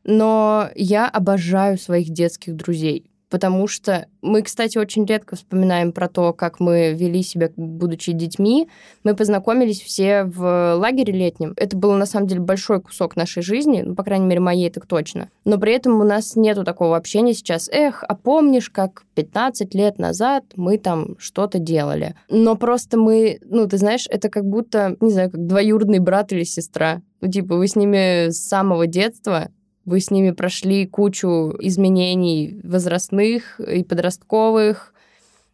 но 0.05 0.69
я 0.75 1.09
обожаю 1.09 1.79
своих 1.79 2.11
детских 2.11 2.57
друзей 2.57 3.11
потому 3.31 3.67
что 3.67 4.07
мы, 4.23 4.43
кстати, 4.43 4.79
очень 4.79 5.05
редко 5.05 5.37
вспоминаем 5.37 5.93
про 5.93 6.09
то, 6.09 6.33
как 6.33 6.61
мы 6.61 6.93
вели 6.95 7.23
себя, 7.23 7.51
будучи 7.57 8.13
детьми. 8.13 8.69
Мы 9.03 9.15
познакомились 9.15 9.83
все 9.83 10.25
в 10.25 10.77
лагере 10.77 11.13
летнем. 11.13 11.55
Это 11.57 11.77
был, 11.77 11.93
на 11.95 12.07
самом 12.07 12.27
деле, 12.27 12.41
большой 12.41 12.81
кусок 12.81 13.17
нашей 13.17 13.43
жизни, 13.43 13.83
ну, 13.85 13.95
по 13.95 14.03
крайней 14.03 14.27
мере, 14.27 14.41
моей 14.41 14.71
так 14.71 14.87
точно. 14.87 15.31
Но 15.45 15.59
при 15.59 15.73
этом 15.75 16.01
у 16.01 16.05
нас 16.05 16.37
нету 16.37 16.65
такого 16.65 16.97
общения 16.97 17.35
сейчас. 17.35 17.69
Эх, 17.69 18.05
а 18.07 18.15
помнишь, 18.15 18.71
как 18.71 19.05
15 19.15 19.75
лет 19.75 19.99
назад 19.99 20.45
мы 20.57 20.79
там 20.79 21.17
что-то 21.19 21.59
делали? 21.59 22.15
Но 22.29 22.57
просто 22.57 22.99
мы, 22.99 23.39
ну, 23.45 23.67
ты 23.67 23.79
знаешь, 23.79 24.07
это 24.09 24.29
как 24.29 24.45
будто, 24.45 24.97
не 25.01 25.11
знаю, 25.11 25.31
как 25.31 25.47
двоюродный 25.47 25.99
брат 25.99 26.33
или 26.33 26.45
сестра. 26.45 27.03
Ну, 27.21 27.31
типа, 27.31 27.57
вы 27.57 27.69
с 27.69 27.77
ними 27.77 28.31
с 28.31 28.47
самого 28.47 28.87
детства, 28.87 29.49
вы 29.85 30.01
с 30.01 30.11
ними 30.11 30.31
прошли 30.31 30.87
кучу 30.87 31.55
изменений 31.61 32.61
возрастных 32.63 33.61
и 33.61 33.85
подростковых, 33.85 34.95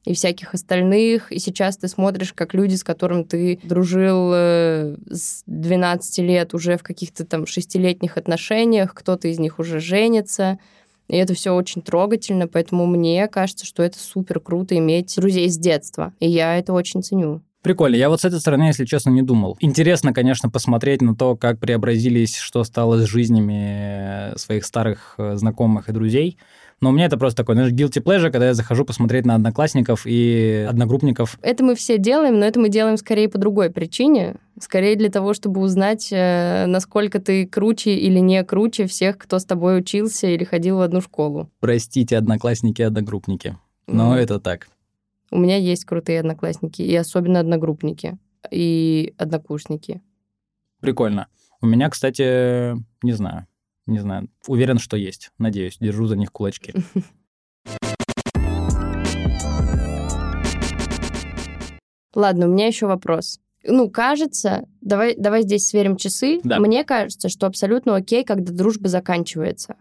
и 0.04 0.14
всяких 0.14 0.54
остальных. 0.54 1.30
И 1.30 1.38
сейчас 1.38 1.76
ты 1.76 1.88
смотришь, 1.88 2.32
как 2.32 2.54
люди, 2.54 2.74
с 2.74 2.84
которыми 2.84 3.24
ты 3.24 3.60
дружил 3.62 4.30
э, 4.32 4.96
с 5.10 5.42
12 5.46 6.18
лет, 6.18 6.54
уже 6.54 6.76
в 6.76 6.82
каких-то 6.82 7.24
там 7.26 7.46
шестилетних 7.46 8.16
отношениях, 8.16 8.94
кто-то 8.94 9.28
из 9.28 9.38
них 9.38 9.58
уже 9.58 9.80
женится. 9.80 10.58
И 11.08 11.16
это 11.16 11.34
все 11.34 11.52
очень 11.54 11.82
трогательно, 11.82 12.46
поэтому 12.46 12.86
мне 12.86 13.26
кажется, 13.26 13.66
что 13.66 13.82
это 13.82 13.98
супер 13.98 14.38
круто 14.40 14.76
иметь 14.76 15.14
друзей 15.16 15.48
с 15.50 15.58
детства. 15.58 16.14
И 16.20 16.28
я 16.28 16.56
это 16.56 16.72
очень 16.72 17.02
ценю. 17.02 17.42
Прикольно. 17.62 17.94
Я 17.94 18.08
вот 18.08 18.22
с 18.22 18.24
этой 18.24 18.40
стороны, 18.40 18.64
если 18.64 18.86
честно, 18.86 19.10
не 19.10 19.22
думал. 19.22 19.56
Интересно, 19.60 20.14
конечно, 20.14 20.48
посмотреть 20.48 21.02
на 21.02 21.14
то, 21.14 21.36
как 21.36 21.58
преобразились, 21.58 22.36
что 22.36 22.64
стало 22.64 22.98
с 22.98 23.04
жизнями 23.04 24.36
своих 24.38 24.64
старых 24.64 25.14
э, 25.18 25.36
знакомых 25.36 25.88
и 25.88 25.92
друзей. 25.92 26.38
Но 26.80 26.88
у 26.88 26.92
меня 26.92 27.04
это 27.04 27.18
просто 27.18 27.42
такой, 27.42 27.56
знаешь, 27.56 27.72
guilty 27.72 28.02
pleasure, 28.02 28.30
когда 28.30 28.46
я 28.46 28.54
захожу 28.54 28.86
посмотреть 28.86 29.26
на 29.26 29.34
одноклассников 29.34 30.06
и 30.06 30.66
одногруппников. 30.66 31.38
Это 31.42 31.62
мы 31.62 31.74
все 31.74 31.98
делаем, 31.98 32.38
но 32.40 32.46
это 32.46 32.58
мы 32.58 32.70
делаем 32.70 32.96
скорее 32.96 33.28
по 33.28 33.36
другой 33.36 33.68
причине. 33.68 34.36
Скорее 34.58 34.96
для 34.96 35.10
того, 35.10 35.34
чтобы 35.34 35.60
узнать, 35.60 36.08
э, 36.10 36.64
насколько 36.66 37.20
ты 37.20 37.46
круче 37.46 37.94
или 37.94 38.18
не 38.18 38.42
круче 38.42 38.86
всех, 38.86 39.18
кто 39.18 39.38
с 39.38 39.44
тобой 39.44 39.78
учился 39.78 40.28
или 40.28 40.44
ходил 40.44 40.78
в 40.78 40.80
одну 40.80 41.02
школу. 41.02 41.50
Простите, 41.60 42.16
одноклассники 42.16 42.80
и 42.80 42.84
одногруппники. 42.84 43.58
Но 43.86 44.16
mm. 44.16 44.20
это 44.20 44.40
так. 44.40 44.68
У 45.32 45.38
меня 45.38 45.56
есть 45.56 45.84
крутые 45.84 46.18
одноклассники, 46.20 46.82
и 46.82 46.94
особенно 46.96 47.38
одногруппники, 47.38 48.18
и 48.50 49.14
однокурсники. 49.16 50.02
Прикольно. 50.80 51.28
У 51.62 51.66
меня, 51.66 51.88
кстати, 51.88 52.74
не 53.04 53.12
знаю, 53.12 53.46
не 53.86 54.00
знаю. 54.00 54.28
Уверен, 54.48 54.78
что 54.78 54.96
есть. 54.96 55.30
Надеюсь, 55.38 55.78
держу 55.78 56.06
за 56.06 56.16
них 56.16 56.32
кулачки. 56.32 56.74
Ладно, 62.14 62.48
у 62.48 62.50
меня 62.50 62.66
еще 62.66 62.86
вопрос. 62.86 63.38
Ну, 63.62 63.88
кажется, 63.88 64.66
давай, 64.80 65.14
давай 65.16 65.42
здесь 65.42 65.68
сверим 65.68 65.96
часы. 65.96 66.40
Да. 66.42 66.58
Мне 66.58 66.82
кажется, 66.82 67.28
что 67.28 67.46
абсолютно 67.46 67.94
окей, 67.94 68.24
когда 68.24 68.52
дружба 68.52 68.88
заканчивается. 68.88 69.76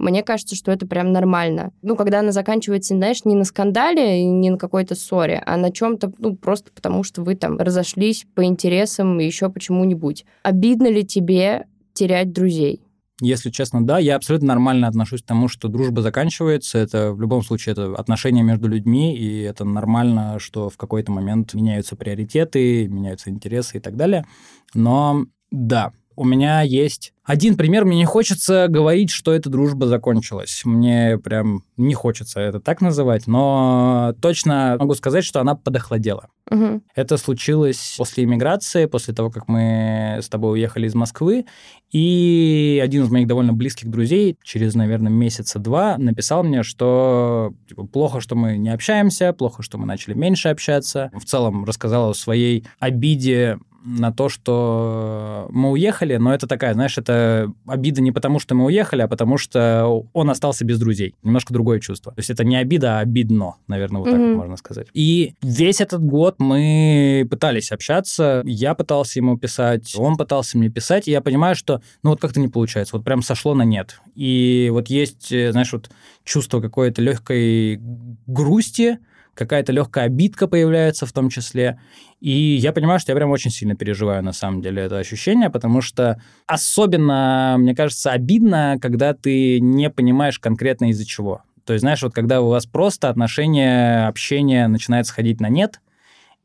Мне 0.00 0.22
кажется, 0.22 0.56
что 0.56 0.72
это 0.72 0.86
прям 0.86 1.12
нормально. 1.12 1.72
Ну, 1.82 1.94
когда 1.94 2.20
она 2.20 2.32
заканчивается, 2.32 2.94
знаешь, 2.94 3.26
не 3.26 3.34
на 3.34 3.44
скандале, 3.44 4.24
не 4.24 4.48
на 4.48 4.56
какой-то 4.56 4.94
ссоре, 4.94 5.42
а 5.44 5.58
на 5.58 5.70
чем-то, 5.70 6.10
ну, 6.18 6.36
просто 6.36 6.72
потому 6.74 7.04
что 7.04 7.22
вы 7.22 7.34
там 7.34 7.58
разошлись 7.58 8.26
по 8.34 8.42
интересам 8.42 9.20
и 9.20 9.26
еще 9.26 9.50
почему-нибудь. 9.50 10.24
Обидно 10.42 10.90
ли 10.90 11.04
тебе 11.04 11.66
терять 11.92 12.32
друзей? 12.32 12.80
Если 13.20 13.50
честно, 13.50 13.84
да, 13.84 13.98
я 13.98 14.16
абсолютно 14.16 14.48
нормально 14.48 14.88
отношусь 14.88 15.20
к 15.20 15.26
тому, 15.26 15.48
что 15.48 15.68
дружба 15.68 16.00
заканчивается. 16.00 16.78
Это 16.78 17.12
в 17.12 17.20
любом 17.20 17.42
случае 17.42 17.72
это 17.72 17.94
отношения 17.94 18.42
между 18.42 18.68
людьми, 18.68 19.14
и 19.14 19.42
это 19.42 19.66
нормально, 19.66 20.38
что 20.38 20.70
в 20.70 20.78
какой-то 20.78 21.12
момент 21.12 21.52
меняются 21.52 21.94
приоритеты, 21.94 22.88
меняются 22.88 23.28
интересы 23.28 23.76
и 23.76 23.80
так 23.80 23.96
далее. 23.96 24.24
Но 24.72 25.26
да, 25.50 25.92
у 26.16 26.24
меня 26.24 26.62
есть 26.62 27.12
один 27.24 27.56
пример. 27.56 27.84
Мне 27.84 27.98
не 27.98 28.04
хочется 28.04 28.66
говорить, 28.68 29.10
что 29.10 29.32
эта 29.32 29.48
дружба 29.48 29.86
закончилась. 29.86 30.62
Мне 30.64 31.16
прям 31.16 31.62
не 31.76 31.94
хочется 31.94 32.40
это 32.40 32.60
так 32.60 32.80
называть, 32.80 33.26
но 33.26 34.14
точно 34.20 34.76
могу 34.78 34.94
сказать, 34.94 35.24
что 35.24 35.40
она 35.40 35.54
подохладела. 35.54 36.28
Угу. 36.50 36.82
Это 36.96 37.16
случилось 37.16 37.94
после 37.96 38.24
иммиграции, 38.24 38.86
после 38.86 39.14
того, 39.14 39.30
как 39.30 39.46
мы 39.46 40.18
с 40.20 40.28
тобой 40.28 40.54
уехали 40.54 40.88
из 40.88 40.94
Москвы. 40.94 41.46
И 41.92 42.80
один 42.82 43.04
из 43.04 43.10
моих 43.10 43.28
довольно 43.28 43.52
близких 43.52 43.88
друзей 43.88 44.36
через, 44.42 44.74
наверное, 44.74 45.12
месяца 45.12 45.58
два 45.60 45.96
написал 45.98 46.42
мне, 46.42 46.64
что 46.64 47.52
типа, 47.68 47.86
плохо, 47.86 48.20
что 48.20 48.34
мы 48.34 48.56
не 48.56 48.70
общаемся, 48.70 49.32
плохо, 49.32 49.62
что 49.62 49.78
мы 49.78 49.86
начали 49.86 50.14
меньше 50.14 50.48
общаться. 50.48 51.10
В 51.14 51.24
целом 51.24 51.64
рассказал 51.64 52.10
о 52.10 52.14
своей 52.14 52.66
обиде 52.80 53.58
на 53.84 54.12
то, 54.12 54.28
что 54.28 55.46
мы 55.50 55.70
уехали, 55.70 56.16
но 56.16 56.34
это 56.34 56.46
такая, 56.46 56.74
знаешь, 56.74 56.98
это 56.98 57.52
обида 57.66 58.02
не 58.02 58.12
потому, 58.12 58.38
что 58.38 58.54
мы 58.54 58.66
уехали, 58.66 59.02
а 59.02 59.08
потому 59.08 59.38
что 59.38 60.04
он 60.12 60.30
остался 60.30 60.64
без 60.64 60.78
друзей. 60.78 61.14
Немножко 61.22 61.52
другое 61.52 61.80
чувство. 61.80 62.12
То 62.12 62.18
есть 62.18 62.30
это 62.30 62.44
не 62.44 62.56
обида, 62.56 62.98
а 62.98 63.00
обидно, 63.00 63.54
наверное, 63.66 64.00
вот 64.00 64.08
mm-hmm. 64.08 64.28
так 64.28 64.36
можно 64.36 64.56
сказать. 64.56 64.88
И 64.92 65.34
весь 65.42 65.80
этот 65.80 66.02
год 66.02 66.36
мы 66.38 67.26
пытались 67.30 67.72
общаться, 67.72 68.42
я 68.44 68.74
пытался 68.74 69.18
ему 69.18 69.38
писать, 69.38 69.94
он 69.96 70.16
пытался 70.16 70.58
мне 70.58 70.68
писать, 70.68 71.08
и 71.08 71.10
я 71.10 71.20
понимаю, 71.20 71.54
что 71.54 71.82
ну 72.02 72.10
вот 72.10 72.20
как-то 72.20 72.40
не 72.40 72.48
получается, 72.48 72.96
вот 72.96 73.04
прям 73.04 73.22
сошло 73.22 73.54
на 73.54 73.62
нет. 73.62 74.00
И 74.14 74.68
вот 74.72 74.88
есть, 74.88 75.32
э, 75.32 75.52
знаешь, 75.52 75.72
вот 75.72 75.90
чувство 76.24 76.60
какой-то 76.60 77.02
легкой 77.02 77.80
грусти, 78.26 78.98
какая-то 79.40 79.72
легкая 79.72 80.04
обидка 80.04 80.46
появляется 80.46 81.06
в 81.06 81.12
том 81.12 81.30
числе. 81.30 81.80
И 82.20 82.30
я 82.30 82.74
понимаю, 82.74 83.00
что 83.00 83.12
я 83.12 83.16
прям 83.16 83.30
очень 83.30 83.50
сильно 83.50 83.74
переживаю 83.74 84.22
на 84.22 84.32
самом 84.32 84.60
деле 84.60 84.82
это 84.82 84.98
ощущение, 84.98 85.48
потому 85.48 85.80
что 85.80 86.20
особенно, 86.46 87.56
мне 87.58 87.74
кажется, 87.74 88.12
обидно, 88.12 88.76
когда 88.82 89.14
ты 89.14 89.58
не 89.58 89.88
понимаешь 89.88 90.38
конкретно 90.38 90.90
из-за 90.90 91.06
чего. 91.06 91.42
То 91.64 91.72
есть, 91.72 91.80
знаешь, 91.80 92.02
вот 92.02 92.12
когда 92.12 92.42
у 92.42 92.48
вас 92.48 92.66
просто 92.66 93.08
отношения, 93.08 94.06
общение 94.08 94.68
начинает 94.68 95.06
сходить 95.06 95.40
на 95.40 95.48
нет, 95.48 95.80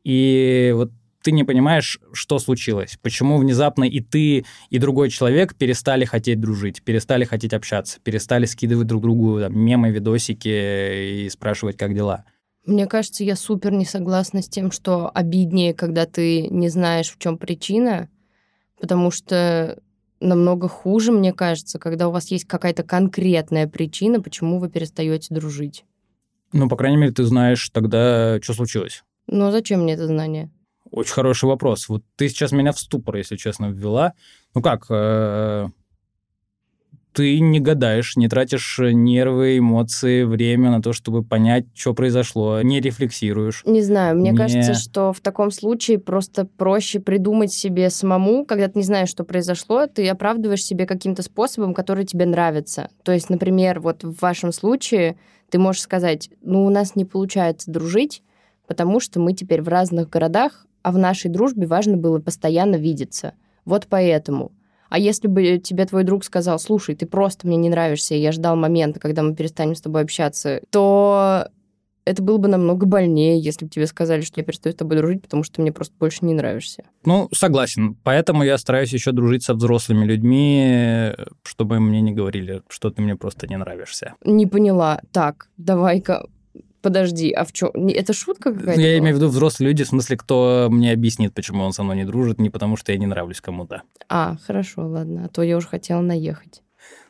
и 0.02 0.72
вот 0.74 0.90
ты 1.22 1.32
не 1.32 1.44
понимаешь, 1.44 1.98
что 2.14 2.38
случилось, 2.38 2.98
почему 3.02 3.36
внезапно 3.36 3.84
и 3.84 4.00
ты, 4.00 4.46
и 4.70 4.78
другой 4.78 5.10
человек 5.10 5.54
перестали 5.54 6.06
хотеть 6.06 6.40
дружить, 6.40 6.82
перестали 6.82 7.24
хотеть 7.24 7.52
общаться, 7.52 7.98
перестали 8.02 8.46
скидывать 8.46 8.86
друг 8.86 9.02
другу 9.02 9.40
там, 9.40 9.58
мемы, 9.58 9.90
видосики 9.90 11.24
и 11.24 11.28
спрашивать, 11.28 11.76
как 11.76 11.94
дела. 11.94 12.24
Мне 12.66 12.86
кажется, 12.86 13.22
я 13.22 13.36
супер 13.36 13.72
не 13.72 13.84
согласна 13.84 14.42
с 14.42 14.48
тем, 14.48 14.72
что 14.72 15.10
обиднее, 15.14 15.72
когда 15.72 16.04
ты 16.04 16.48
не 16.48 16.68
знаешь, 16.68 17.10
в 17.10 17.18
чем 17.18 17.38
причина, 17.38 18.08
потому 18.80 19.10
что 19.10 19.80
намного 20.20 20.68
хуже, 20.68 21.12
мне 21.12 21.32
кажется, 21.32 21.78
когда 21.78 22.08
у 22.08 22.10
вас 22.10 22.30
есть 22.30 22.44
какая-то 22.44 22.82
конкретная 22.82 23.68
причина, 23.68 24.20
почему 24.20 24.58
вы 24.58 24.68
перестаете 24.68 25.34
дружить. 25.34 25.84
Ну, 26.52 26.68
по 26.68 26.76
крайней 26.76 26.96
мере, 26.96 27.12
ты 27.12 27.24
знаешь 27.24 27.68
тогда, 27.70 28.40
что 28.42 28.54
случилось. 28.54 29.04
Ну, 29.26 29.50
зачем 29.50 29.82
мне 29.82 29.94
это 29.94 30.06
знание? 30.06 30.50
Очень 30.90 31.14
хороший 31.14 31.46
вопрос. 31.46 31.88
Вот 31.88 32.02
ты 32.16 32.28
сейчас 32.28 32.52
меня 32.52 32.72
в 32.72 32.78
ступор, 32.78 33.16
если 33.16 33.36
честно, 33.36 33.66
ввела. 33.66 34.12
Ну 34.54 34.62
как, 34.62 34.86
э, 34.88 35.68
ты 37.16 37.40
не 37.40 37.60
гадаешь, 37.60 38.14
не 38.16 38.28
тратишь 38.28 38.78
нервы, 38.78 39.56
эмоции, 39.56 40.24
время 40.24 40.70
на 40.70 40.82
то, 40.82 40.92
чтобы 40.92 41.24
понять, 41.24 41.64
что 41.74 41.94
произошло, 41.94 42.60
не 42.60 42.78
рефлексируешь. 42.78 43.62
Не 43.64 43.80
знаю, 43.80 44.18
мне 44.18 44.32
не... 44.32 44.36
кажется, 44.36 44.74
что 44.74 45.14
в 45.14 45.20
таком 45.20 45.50
случае 45.50 45.98
просто 45.98 46.44
проще 46.44 47.00
придумать 47.00 47.50
себе 47.50 47.88
самому, 47.88 48.44
когда 48.44 48.68
ты 48.68 48.72
не 48.80 48.84
знаешь, 48.84 49.08
что 49.08 49.24
произошло, 49.24 49.86
ты 49.86 50.06
оправдываешь 50.06 50.62
себе 50.62 50.84
каким-то 50.84 51.22
способом, 51.22 51.72
который 51.72 52.04
тебе 52.04 52.26
нравится. 52.26 52.90
То 53.02 53.12
есть, 53.12 53.30
например, 53.30 53.80
вот 53.80 54.04
в 54.04 54.20
вашем 54.20 54.52
случае 54.52 55.16
ты 55.48 55.58
можешь 55.58 55.80
сказать, 55.80 56.28
ну, 56.42 56.66
у 56.66 56.70
нас 56.70 56.96
не 56.96 57.06
получается 57.06 57.70
дружить, 57.70 58.22
потому 58.66 59.00
что 59.00 59.20
мы 59.20 59.32
теперь 59.32 59.62
в 59.62 59.68
разных 59.68 60.10
городах, 60.10 60.66
а 60.82 60.92
в 60.92 60.98
нашей 60.98 61.30
дружбе 61.30 61.66
важно 61.66 61.96
было 61.96 62.18
постоянно 62.18 62.76
видеться. 62.76 63.32
Вот 63.64 63.86
поэтому. 63.88 64.52
А 64.88 64.98
если 64.98 65.28
бы 65.28 65.58
тебе 65.58 65.84
твой 65.86 66.04
друг 66.04 66.24
сказал, 66.24 66.58
слушай, 66.58 66.94
ты 66.94 67.06
просто 67.06 67.46
мне 67.46 67.56
не 67.56 67.68
нравишься, 67.68 68.14
и 68.14 68.20
я 68.20 68.32
ждал 68.32 68.56
момента, 68.56 69.00
когда 69.00 69.22
мы 69.22 69.34
перестанем 69.34 69.74
с 69.74 69.80
тобой 69.80 70.02
общаться, 70.02 70.60
то 70.70 71.48
это 72.06 72.22
было 72.22 72.38
бы 72.38 72.46
намного 72.46 72.86
больнее, 72.86 73.38
если 73.38 73.64
бы 73.64 73.70
тебе 73.70 73.86
сказали, 73.86 74.20
что 74.20 74.40
я 74.40 74.44
перестаю 74.44 74.72
с 74.72 74.76
тобой 74.76 74.96
дружить, 74.96 75.22
потому 75.22 75.42
что 75.42 75.56
ты 75.56 75.62
мне 75.62 75.72
просто 75.72 75.92
больше 75.98 76.24
не 76.24 76.34
нравишься. 76.34 76.84
Ну, 77.04 77.28
согласен. 77.32 77.96
Поэтому 78.04 78.44
я 78.44 78.56
стараюсь 78.58 78.92
еще 78.92 79.10
дружить 79.10 79.42
со 79.42 79.54
взрослыми 79.54 80.04
людьми, 80.04 81.12
чтобы 81.42 81.80
мне 81.80 82.00
не 82.00 82.12
говорили, 82.12 82.62
что 82.68 82.90
ты 82.90 83.02
мне 83.02 83.16
просто 83.16 83.48
не 83.48 83.56
нравишься. 83.56 84.14
Не 84.24 84.46
поняла. 84.46 85.00
Так, 85.10 85.48
давай-ка 85.56 86.26
Подожди, 86.86 87.32
а 87.32 87.44
в 87.44 87.52
чем? 87.52 87.70
Это 87.88 88.12
шутка 88.12 88.52
какая-то? 88.52 88.80
Я 88.80 88.90
была? 88.90 88.98
имею 88.98 89.16
в 89.16 89.18
виду 89.18 89.28
взрослые 89.28 89.70
люди, 89.70 89.82
в 89.82 89.88
смысле, 89.88 90.16
кто 90.16 90.68
мне 90.70 90.92
объяснит, 90.92 91.34
почему 91.34 91.64
он 91.64 91.72
со 91.72 91.82
мной 91.82 91.96
не 91.96 92.04
дружит, 92.04 92.38
не 92.38 92.48
потому 92.48 92.76
что 92.76 92.92
я 92.92 92.98
не 92.98 93.06
нравлюсь 93.06 93.40
кому-то. 93.40 93.82
А, 94.08 94.36
хорошо, 94.46 94.86
ладно. 94.86 95.24
А 95.24 95.28
то 95.28 95.42
я 95.42 95.56
уже 95.56 95.66
хотела 95.66 96.00
наехать. 96.00 96.62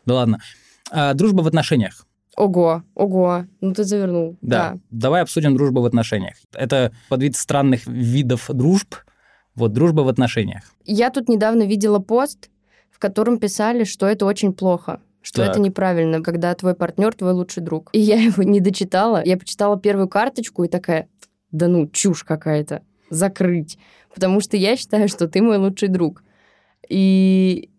Да 0.06 0.14
ладно. 0.14 0.38
А, 0.90 1.12
дружба 1.12 1.42
в 1.42 1.46
отношениях. 1.46 2.06
Ого, 2.38 2.84
ого, 2.94 3.44
ну 3.60 3.74
ты 3.74 3.84
завернул. 3.84 4.38
Да. 4.40 4.70
да. 4.70 4.80
Давай 4.90 5.20
обсудим 5.20 5.54
дружбу 5.54 5.82
в 5.82 5.84
отношениях. 5.84 6.36
Это 6.54 6.90
подвид 7.10 7.36
странных 7.36 7.86
видов 7.86 8.46
дружб. 8.48 8.94
Вот 9.54 9.74
дружба 9.74 10.00
в 10.00 10.08
отношениях. 10.08 10.62
Я 10.86 11.10
тут 11.10 11.28
недавно 11.28 11.64
видела 11.64 11.98
пост, 11.98 12.48
в 12.90 12.98
котором 12.98 13.38
писали, 13.38 13.84
что 13.84 14.06
это 14.06 14.24
очень 14.24 14.54
плохо 14.54 15.00
что 15.26 15.42
так. 15.42 15.50
это 15.50 15.60
неправильно, 15.60 16.22
когда 16.22 16.54
твой 16.54 16.74
партнер 16.76 17.12
твой 17.12 17.32
лучший 17.32 17.60
друг. 17.60 17.90
И 17.92 17.98
я 17.98 18.14
его 18.14 18.44
не 18.44 18.60
дочитала. 18.60 19.24
Я 19.24 19.36
почитала 19.36 19.76
первую 19.76 20.08
карточку 20.08 20.62
и 20.62 20.68
такая, 20.68 21.08
да 21.50 21.66
ну, 21.66 21.88
чушь 21.88 22.22
какая-то, 22.22 22.82
закрыть. 23.10 23.76
Потому 24.14 24.40
что 24.40 24.56
я 24.56 24.76
считаю, 24.76 25.08
что 25.08 25.26
ты 25.26 25.42
мой 25.42 25.56
лучший 25.56 25.88
друг. 25.88 26.22
И 26.88 27.70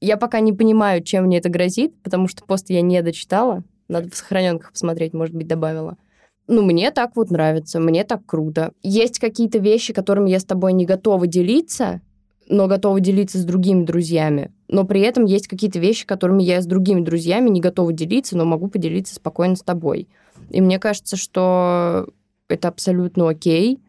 я 0.00 0.16
пока 0.16 0.40
не 0.40 0.54
понимаю, 0.54 1.02
чем 1.02 1.24
мне 1.24 1.36
это 1.36 1.50
грозит, 1.50 1.92
потому 2.02 2.26
что 2.26 2.42
пост 2.44 2.70
я 2.70 2.80
не 2.80 3.02
дочитала. 3.02 3.64
Надо 3.88 4.08
в 4.10 4.16
сохраненках 4.16 4.72
посмотреть, 4.72 5.12
может 5.12 5.34
быть, 5.34 5.46
добавила. 5.46 5.98
Ну, 6.46 6.64
мне 6.64 6.90
так 6.90 7.16
вот 7.16 7.30
нравится, 7.30 7.80
мне 7.80 8.02
так 8.04 8.24
круто. 8.24 8.72
Есть 8.82 9.18
какие-то 9.18 9.58
вещи, 9.58 9.92
которыми 9.92 10.30
я 10.30 10.40
с 10.40 10.44
тобой 10.46 10.72
не 10.72 10.86
готова 10.86 11.26
делиться, 11.26 12.00
но 12.48 12.66
готова 12.66 12.98
делиться 12.98 13.36
с 13.36 13.44
другими 13.44 13.84
друзьями. 13.84 14.54
Но 14.68 14.84
при 14.84 15.00
этом 15.00 15.24
есть 15.24 15.48
какие-то 15.48 15.78
вещи, 15.78 16.06
которыми 16.06 16.42
я 16.42 16.60
с 16.60 16.66
другими 16.66 17.00
друзьями 17.00 17.48
не 17.48 17.60
готова 17.60 17.92
делиться, 17.92 18.36
но 18.36 18.44
могу 18.44 18.68
поделиться 18.68 19.14
спокойно 19.14 19.56
с 19.56 19.62
тобой. 19.62 20.08
И 20.50 20.60
мне 20.60 20.78
кажется, 20.78 21.16
что 21.16 22.08
это 22.48 22.68
абсолютно 22.68 23.28
окей. 23.28 23.80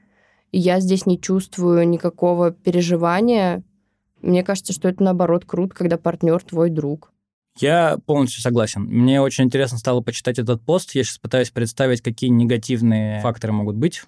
И 0.51 0.59
я 0.59 0.79
здесь 0.79 1.05
не 1.05 1.19
чувствую 1.19 1.87
никакого 1.87 2.51
переживания. 2.51 3.63
Мне 4.21 4.43
кажется, 4.43 4.73
что 4.73 4.87
это 4.87 5.03
наоборот 5.03 5.43
круто, 5.45 5.75
когда 5.75 5.97
партнер 5.97 6.41
твой 6.41 6.69
друг. 6.69 7.11
Я 7.57 7.97
полностью 8.05 8.41
согласен. 8.41 8.83
Мне 8.83 9.21
очень 9.21 9.43
интересно 9.43 9.77
стало 9.77 9.99
почитать 10.01 10.39
этот 10.39 10.61
пост. 10.61 10.95
Я 10.95 11.03
сейчас 11.03 11.17
пытаюсь 11.17 11.49
представить, 11.49 12.01
какие 12.01 12.29
негативные 12.29 13.19
факторы 13.21 13.51
могут 13.51 13.75
быть 13.75 14.03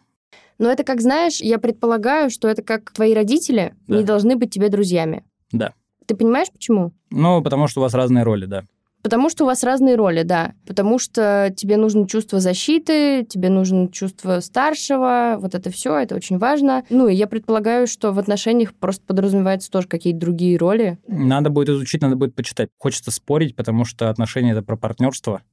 но 0.62 0.72
это 0.72 0.84
как, 0.84 1.02
знаешь, 1.02 1.42
я 1.42 1.58
предполагаю, 1.58 2.30
что 2.30 2.48
это 2.48 2.62
как 2.62 2.92
твои 2.92 3.16
родители 3.16 3.74
да. 3.88 3.98
не 3.98 4.04
должны 4.04 4.36
быть 4.36 4.54
тебе 4.54 4.70
друзьями. 4.70 5.26
Да. 5.52 5.74
Ты 6.12 6.18
понимаешь, 6.18 6.52
почему? 6.52 6.92
Ну, 7.10 7.42
потому 7.42 7.70
что 7.70 7.80
у 7.80 7.84
вас 7.84 7.94
разные 7.94 8.26
роли, 8.26 8.46
да. 8.46 8.66
Потому 9.02 9.30
что 9.30 9.46
у 9.46 9.48
вас 9.48 9.64
разные 9.64 9.96
роли, 9.96 10.24
да. 10.24 10.56
Потому 10.68 11.00
что 11.00 11.54
тебе 11.56 11.78
нужно 11.78 12.06
чувство 12.06 12.42
защиты, 12.42 13.24
тебе 13.24 13.48
нужно 13.48 13.90
чувство 13.90 14.42
старшего, 14.42 15.38
вот 15.40 15.56
это 15.56 15.72
все, 15.72 15.96
это 15.96 16.16
очень 16.16 16.38
важно. 16.38 16.84
Ну, 16.90 17.08
и 17.08 17.16
я 17.16 17.28
предполагаю, 17.28 17.88
что 17.88 18.12
в 18.12 18.20
отношениях 18.20 18.74
просто 18.74 19.06
подразумеваются 19.06 19.72
тоже 19.72 19.88
какие-то 19.88 20.20
другие 20.20 20.58
роли. 20.58 21.00
Надо 21.08 21.50
будет 21.50 21.70
изучить, 21.70 22.02
надо 22.02 22.18
будет 22.18 22.36
почитать. 22.36 22.68
Хочется 22.78 23.10
спорить, 23.10 23.56
потому 23.56 23.86
что 23.86 24.10
отношения 24.10 24.52
это 24.52 24.64
про 24.64 24.76
партнерство. 24.76 25.44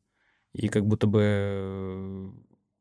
И 0.55 0.67
как 0.67 0.85
будто 0.85 1.07
бы 1.07 2.33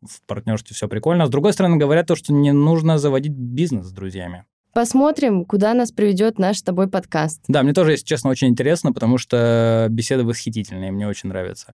в 0.01 0.23
партнерстве 0.25 0.73
все 0.73 0.87
прикольно. 0.87 1.27
С 1.27 1.29
другой 1.29 1.53
стороны, 1.53 1.77
говорят 1.77 2.07
то, 2.07 2.15
что 2.15 2.33
не 2.33 2.53
нужно 2.53 2.97
заводить 2.97 3.33
бизнес 3.33 3.85
с 3.85 3.91
друзьями. 3.91 4.45
Посмотрим, 4.77 5.43
куда 5.43 5.73
нас 5.73 5.91
приведет 5.91 6.37
наш 6.37 6.59
с 6.59 6.61
тобой 6.61 6.87
подкаст. 6.87 7.41
Да, 7.47 7.63
мне 7.63 7.73
тоже, 7.73 7.93
если 7.93 8.05
честно, 8.05 8.29
очень 8.29 8.49
интересно, 8.49 8.93
потому 8.93 9.17
что 9.17 9.87
беседы 9.89 10.23
восхитительные, 10.23 10.91
мне 10.91 11.07
очень 11.07 11.29
нравятся. 11.29 11.73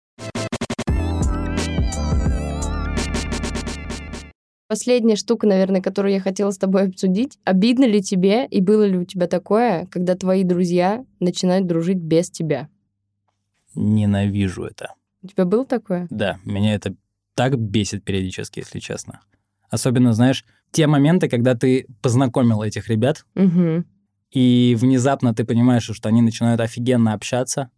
Последняя 4.67 5.15
штука, 5.15 5.47
наверное, 5.47 5.81
которую 5.81 6.13
я 6.13 6.19
хотела 6.19 6.51
с 6.51 6.59
тобой 6.59 6.89
обсудить. 6.89 7.39
Обидно 7.43 7.85
ли 7.85 8.03
тебе 8.03 8.45
и 8.45 8.61
было 8.61 8.83
ли 8.83 8.99
у 8.99 9.03
тебя 9.03 9.25
такое, 9.25 9.87
когда 9.87 10.13
твои 10.13 10.43
друзья 10.43 11.03
начинают 11.19 11.65
дружить 11.65 11.97
без 11.97 12.29
тебя? 12.29 12.69
Ненавижу 13.73 14.65
это. 14.65 14.93
У 15.23 15.27
тебя 15.27 15.45
было 15.45 15.65
такое? 15.65 16.05
Да, 16.11 16.37
меня 16.45 16.75
это 16.75 16.93
так 17.33 17.57
бесит 17.57 18.03
периодически, 18.03 18.59
если 18.59 18.77
честно. 18.77 19.21
Особенно, 19.71 20.13
знаешь, 20.13 20.45
те 20.71 20.87
моменты, 20.87 21.29
когда 21.29 21.55
ты 21.55 21.85
познакомил 22.01 22.61
этих 22.61 22.87
ребят, 22.87 23.25
угу. 23.35 23.83
и 24.31 24.75
внезапно 24.79 25.33
ты 25.33 25.43
понимаешь, 25.43 25.89
что 25.91 26.09
они 26.09 26.21
начинают 26.21 26.61
офигенно 26.61 27.13
общаться, 27.13 27.69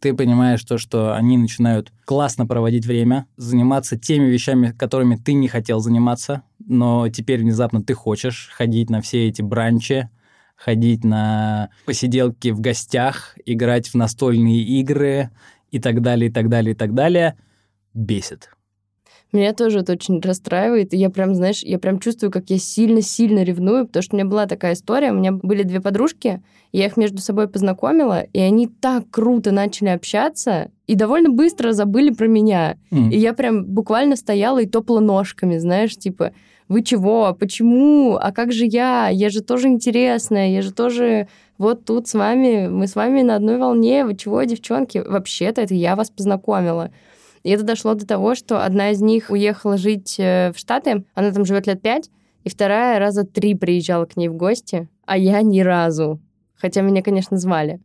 ты 0.00 0.14
понимаешь 0.14 0.62
то, 0.62 0.78
что 0.78 1.14
они 1.14 1.38
начинают 1.38 1.92
классно 2.04 2.46
проводить 2.46 2.86
время, 2.86 3.26
заниматься 3.36 3.98
теми 3.98 4.26
вещами, 4.26 4.74
которыми 4.76 5.16
ты 5.16 5.32
не 5.32 5.48
хотел 5.48 5.80
заниматься, 5.80 6.42
но 6.58 7.08
теперь 7.08 7.40
внезапно 7.40 7.82
ты 7.82 7.94
хочешь 7.94 8.50
ходить 8.52 8.90
на 8.90 9.00
все 9.00 9.28
эти 9.28 9.42
бранчи, 9.42 10.10
ходить 10.56 11.04
на 11.04 11.70
посиделки 11.84 12.48
в 12.48 12.60
гостях, 12.60 13.36
играть 13.44 13.88
в 13.88 13.94
настольные 13.94 14.62
игры 14.62 15.30
и 15.70 15.78
так 15.78 16.02
далее, 16.02 16.30
и 16.30 16.32
так 16.32 16.48
далее, 16.48 16.72
и 16.72 16.76
так 16.76 16.94
далее, 16.94 17.36
бесит. 17.94 18.50
Меня 19.32 19.52
тоже 19.52 19.80
это 19.80 19.92
очень 19.92 20.20
расстраивает. 20.20 20.94
И 20.94 20.96
я 20.96 21.10
прям, 21.10 21.34
знаешь, 21.34 21.62
я 21.62 21.78
прям 21.78 21.98
чувствую, 21.98 22.30
как 22.30 22.48
я 22.48 22.58
сильно-сильно 22.58 23.42
ревную, 23.42 23.86
потому 23.86 24.02
что 24.02 24.14
у 24.14 24.18
меня 24.18 24.28
была 24.28 24.46
такая 24.46 24.74
история. 24.74 25.10
У 25.10 25.16
меня 25.16 25.32
были 25.32 25.62
две 25.62 25.80
подружки, 25.80 26.42
я 26.72 26.86
их 26.86 26.96
между 26.96 27.18
собой 27.18 27.48
познакомила, 27.48 28.20
и 28.20 28.38
они 28.38 28.66
так 28.68 29.10
круто 29.10 29.50
начали 29.50 29.88
общаться, 29.88 30.70
и 30.86 30.94
довольно 30.94 31.30
быстро 31.30 31.72
забыли 31.72 32.10
про 32.10 32.26
меня. 32.26 32.76
Mm. 32.90 33.10
И 33.10 33.18
я 33.18 33.32
прям 33.32 33.64
буквально 33.64 34.16
стояла 34.16 34.60
и 34.62 34.66
топала 34.66 35.00
ножками, 35.00 35.58
знаешь, 35.58 35.96
типа, 35.96 36.32
вы 36.68 36.82
чего, 36.82 37.34
почему, 37.38 38.16
а 38.20 38.32
как 38.32 38.52
же 38.52 38.66
я, 38.66 39.08
я 39.08 39.30
же 39.30 39.40
тоже 39.40 39.68
интересная, 39.68 40.50
я 40.50 40.62
же 40.62 40.72
тоже 40.72 41.28
вот 41.58 41.84
тут 41.84 42.08
с 42.08 42.14
вами, 42.14 42.68
мы 42.68 42.86
с 42.86 42.94
вами 42.94 43.22
на 43.22 43.36
одной 43.36 43.58
волне, 43.58 44.04
вы 44.04 44.14
чего, 44.14 44.42
девчонки, 44.42 44.98
вообще-то 44.98 45.62
это 45.62 45.74
я 45.74 45.96
вас 45.96 46.10
познакомила. 46.10 46.90
И 47.46 47.50
это 47.50 47.62
дошло 47.62 47.94
до 47.94 48.04
того, 48.04 48.34
что 48.34 48.64
одна 48.64 48.90
из 48.90 49.00
них 49.00 49.30
уехала 49.30 49.76
жить 49.76 50.16
э, 50.18 50.50
в 50.52 50.58
Штаты, 50.58 51.04
она 51.14 51.30
там 51.30 51.44
живет 51.44 51.68
лет 51.68 51.80
пять, 51.80 52.10
и 52.42 52.48
вторая 52.48 52.98
раза 52.98 53.22
три 53.22 53.54
приезжала 53.54 54.04
к 54.04 54.16
ней 54.16 54.26
в 54.26 54.34
гости, 54.34 54.88
а 55.04 55.16
я 55.16 55.42
ни 55.42 55.60
разу. 55.60 56.20
Хотя 56.56 56.80
меня, 56.80 57.02
конечно, 57.02 57.38
звали. 57.38 57.80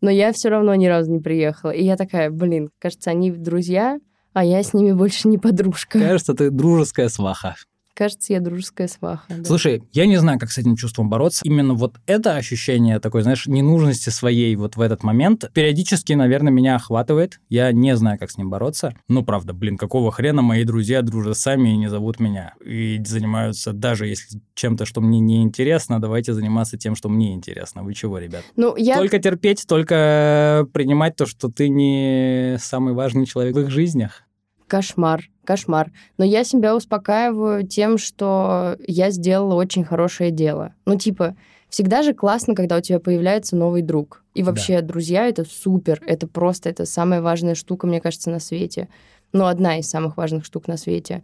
Но 0.00 0.10
я 0.10 0.32
все 0.32 0.48
равно 0.48 0.74
ни 0.74 0.86
разу 0.86 1.12
не 1.12 1.20
приехала. 1.20 1.70
И 1.70 1.84
я 1.84 1.94
такая, 1.94 2.28
блин, 2.28 2.70
кажется, 2.80 3.10
они 3.10 3.30
друзья, 3.30 4.00
а 4.32 4.44
я 4.44 4.60
с 4.64 4.74
ними 4.74 4.90
больше 4.90 5.28
не 5.28 5.38
подружка. 5.38 6.00
Кажется, 6.00 6.34
ты 6.34 6.50
дружеская 6.50 7.08
сваха. 7.08 7.54
Кажется, 7.98 8.32
я 8.32 8.38
дружеская 8.38 8.86
сваха. 8.86 9.24
Да. 9.28 9.42
Слушай, 9.42 9.82
я 9.90 10.06
не 10.06 10.18
знаю, 10.18 10.38
как 10.38 10.52
с 10.52 10.58
этим 10.58 10.76
чувством 10.76 11.10
бороться. 11.10 11.40
Именно 11.44 11.74
вот 11.74 11.96
это 12.06 12.36
ощущение 12.36 13.00
такой, 13.00 13.22
знаешь, 13.22 13.48
ненужности 13.48 14.10
своей 14.10 14.54
вот 14.54 14.76
в 14.76 14.80
этот 14.80 15.02
момент 15.02 15.50
периодически, 15.52 16.12
наверное, 16.12 16.52
меня 16.52 16.76
охватывает. 16.76 17.40
Я 17.48 17.72
не 17.72 17.96
знаю, 17.96 18.16
как 18.20 18.30
с 18.30 18.38
ним 18.38 18.50
бороться. 18.50 18.94
Ну, 19.08 19.24
правда, 19.24 19.52
блин, 19.52 19.76
какого 19.76 20.12
хрена 20.12 20.42
мои 20.42 20.62
друзья 20.62 21.02
дружат 21.02 21.38
сами 21.38 21.70
и 21.70 21.76
не 21.76 21.88
зовут 21.90 22.20
меня. 22.20 22.54
И 22.64 23.02
занимаются 23.04 23.72
даже 23.72 24.06
если 24.06 24.40
чем-то, 24.54 24.84
что 24.84 25.00
мне 25.00 25.18
не 25.18 25.42
интересно, 25.42 26.00
давайте 26.00 26.34
заниматься 26.34 26.78
тем, 26.78 26.94
что 26.94 27.08
мне 27.08 27.34
интересно. 27.34 27.82
Вы 27.82 27.94
чего, 27.94 28.18
ребят? 28.18 28.44
Ну, 28.54 28.76
я... 28.76 28.94
Только 28.94 29.18
терпеть, 29.18 29.64
только 29.66 30.68
принимать 30.72 31.16
то, 31.16 31.26
что 31.26 31.48
ты 31.48 31.68
не 31.68 32.58
самый 32.60 32.94
важный 32.94 33.26
человек 33.26 33.56
в 33.56 33.58
их 33.58 33.70
жизнях. 33.70 34.22
Кошмар 34.68 35.28
кошмар. 35.48 35.90
Но 36.18 36.26
я 36.26 36.44
себя 36.44 36.76
успокаиваю 36.76 37.66
тем, 37.66 37.96
что 37.96 38.76
я 38.86 39.10
сделала 39.10 39.54
очень 39.54 39.82
хорошее 39.82 40.30
дело. 40.30 40.74
Ну, 40.84 40.98
типа, 40.98 41.36
всегда 41.70 42.02
же 42.02 42.12
классно, 42.12 42.54
когда 42.54 42.76
у 42.76 42.82
тебя 42.82 43.00
появляется 43.00 43.56
новый 43.56 43.80
друг. 43.80 44.22
И 44.34 44.42
вообще, 44.42 44.82
да. 44.82 44.88
друзья— 44.88 45.26
это 45.28 45.46
супер. 45.46 46.02
Это 46.06 46.26
просто, 46.28 46.68
это 46.68 46.84
самая 46.84 47.22
важная 47.22 47.54
штука, 47.54 47.86
мне 47.86 47.98
кажется, 47.98 48.28
на 48.28 48.40
свете. 48.40 48.90
Ну, 49.32 49.46
одна 49.46 49.78
из 49.78 49.88
самых 49.88 50.18
важных 50.18 50.44
штук 50.44 50.68
на 50.68 50.76
свете. 50.76 51.22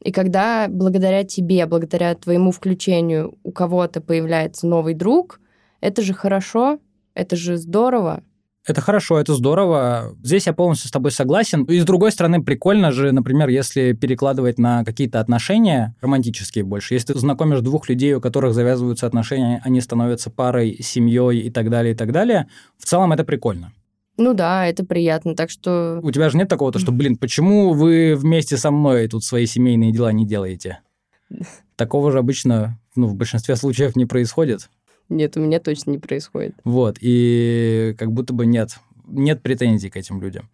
И 0.00 0.12
когда 0.12 0.66
благодаря 0.68 1.24
тебе, 1.24 1.64
благодаря 1.64 2.14
твоему 2.14 2.50
включению 2.50 3.38
у 3.44 3.50
кого-то 3.50 4.02
появляется 4.02 4.66
новый 4.66 4.92
друг, 4.92 5.40
это 5.80 6.02
же 6.02 6.12
хорошо, 6.12 6.78
это 7.14 7.34
же 7.34 7.56
здорово. 7.56 8.22
Это 8.66 8.80
хорошо, 8.80 9.18
это 9.18 9.34
здорово. 9.34 10.14
Здесь 10.22 10.46
я 10.46 10.54
полностью 10.54 10.88
с 10.88 10.90
тобой 10.90 11.10
согласен. 11.10 11.64
И 11.64 11.78
с 11.78 11.84
другой 11.84 12.12
стороны, 12.12 12.42
прикольно 12.42 12.92
же, 12.92 13.12
например, 13.12 13.48
если 13.48 13.92
перекладывать 13.92 14.58
на 14.58 14.84
какие-то 14.84 15.20
отношения, 15.20 15.94
романтические 16.00 16.64
больше. 16.64 16.94
Если 16.94 17.12
ты 17.12 17.18
знакомишь 17.18 17.60
двух 17.60 17.90
людей, 17.90 18.14
у 18.14 18.22
которых 18.22 18.54
завязываются 18.54 19.06
отношения, 19.06 19.60
они 19.64 19.82
становятся 19.82 20.30
парой, 20.30 20.78
семьей 20.80 21.40
и 21.40 21.50
так 21.50 21.68
далее, 21.68 21.92
и 21.92 21.96
так 21.96 22.10
далее, 22.10 22.48
в 22.78 22.86
целом 22.86 23.12
это 23.12 23.22
прикольно. 23.24 23.72
Ну 24.16 24.32
да, 24.32 24.66
это 24.66 24.84
приятно, 24.84 25.34
так 25.34 25.50
что... 25.50 26.00
У 26.02 26.10
тебя 26.10 26.30
же 26.30 26.38
нет 26.38 26.48
такого-то, 26.48 26.78
что, 26.78 26.92
блин, 26.92 27.16
почему 27.16 27.74
вы 27.74 28.14
вместе 28.14 28.56
со 28.56 28.70
мной 28.70 29.08
тут 29.08 29.24
свои 29.24 29.44
семейные 29.44 29.92
дела 29.92 30.12
не 30.12 30.24
делаете? 30.24 30.80
Такого 31.76 32.12
же 32.12 32.18
обычно, 32.18 32.78
ну, 32.94 33.08
в 33.08 33.16
большинстве 33.16 33.56
случаев 33.56 33.96
не 33.96 34.06
происходит. 34.06 34.70
Нет, 35.08 35.36
у 35.36 35.40
меня 35.40 35.60
точно 35.60 35.90
не 35.90 35.98
происходит. 35.98 36.54
Вот, 36.64 36.96
и 37.00 37.94
как 37.98 38.12
будто 38.12 38.32
бы 38.32 38.46
нет, 38.46 38.78
нет 39.06 39.42
претензий 39.42 39.90
к 39.90 39.96
этим 39.96 40.20
людям. 40.20 40.48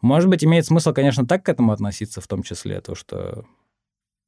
Может 0.00 0.28
быть, 0.28 0.44
имеет 0.44 0.66
смысл, 0.66 0.92
конечно, 0.92 1.26
так 1.26 1.44
к 1.44 1.48
этому 1.48 1.72
относиться, 1.72 2.20
в 2.20 2.26
том 2.26 2.42
числе, 2.42 2.80
то, 2.80 2.94
что 2.94 3.44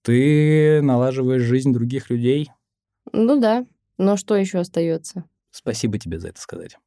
ты 0.02 0.80
налаживаешь 0.82 1.42
жизнь 1.42 1.72
других 1.72 2.10
людей. 2.10 2.50
Ну 3.12 3.40
да, 3.40 3.66
но 3.98 4.16
что 4.16 4.36
еще 4.36 4.58
остается? 4.58 5.24
Спасибо 5.50 5.98
тебе 5.98 6.20
за 6.20 6.28
это 6.28 6.40
сказать. 6.40 6.78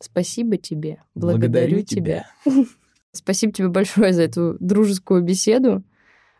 Спасибо 0.00 0.56
тебе. 0.56 1.02
Благодарю, 1.14 1.82
тебя. 1.82 2.26
Спасибо 3.12 3.52
тебе 3.52 3.68
большое 3.68 4.12
за 4.12 4.22
эту 4.22 4.56
дружескую 4.58 5.22
беседу. 5.22 5.82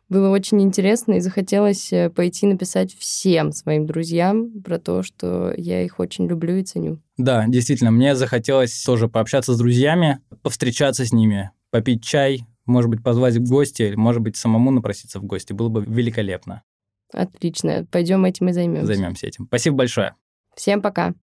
Было 0.09 0.31
очень 0.31 0.61
интересно, 0.63 1.15
и 1.15 1.21
захотелось 1.21 1.93
э, 1.93 2.11
пойти 2.11 2.47
написать 2.47 2.95
всем 2.95 3.53
своим 3.53 3.87
друзьям 3.87 4.63
про 4.63 4.79
то, 4.79 5.03
что 5.03 5.53
я 5.57 5.83
их 5.83 5.99
очень 5.99 6.27
люблю 6.27 6.57
и 6.57 6.63
ценю. 6.63 7.01
Да, 7.17 7.47
действительно, 7.47 7.91
мне 7.91 8.15
захотелось 8.15 8.83
тоже 8.83 9.09
пообщаться 9.09 9.55
с 9.55 9.59
друзьями, 9.59 10.21
повстречаться 10.43 11.05
с 11.05 11.13
ними, 11.13 11.51
попить 11.71 12.05
чай, 12.05 12.47
может 12.67 12.91
быть, 12.91 13.03
позвать 13.03 13.37
в 13.37 13.49
гости, 13.49 13.95
может 13.97 14.23
быть, 14.23 14.37
самому 14.37 14.71
напроситься 14.71 15.19
в 15.21 15.25
гости. 15.25 15.53
Было 15.53 15.69
бы 15.69 15.85
великолепно. 15.85 16.63
Отлично. 17.13 17.87
Пойдем 17.91 18.25
этим 18.25 18.49
и 18.49 18.53
займемся. 18.53 18.87
Займемся 18.87 19.27
этим. 19.27 19.47
Спасибо 19.47 19.77
большое. 19.77 20.15
Всем 20.55 20.83
пока. 20.83 21.15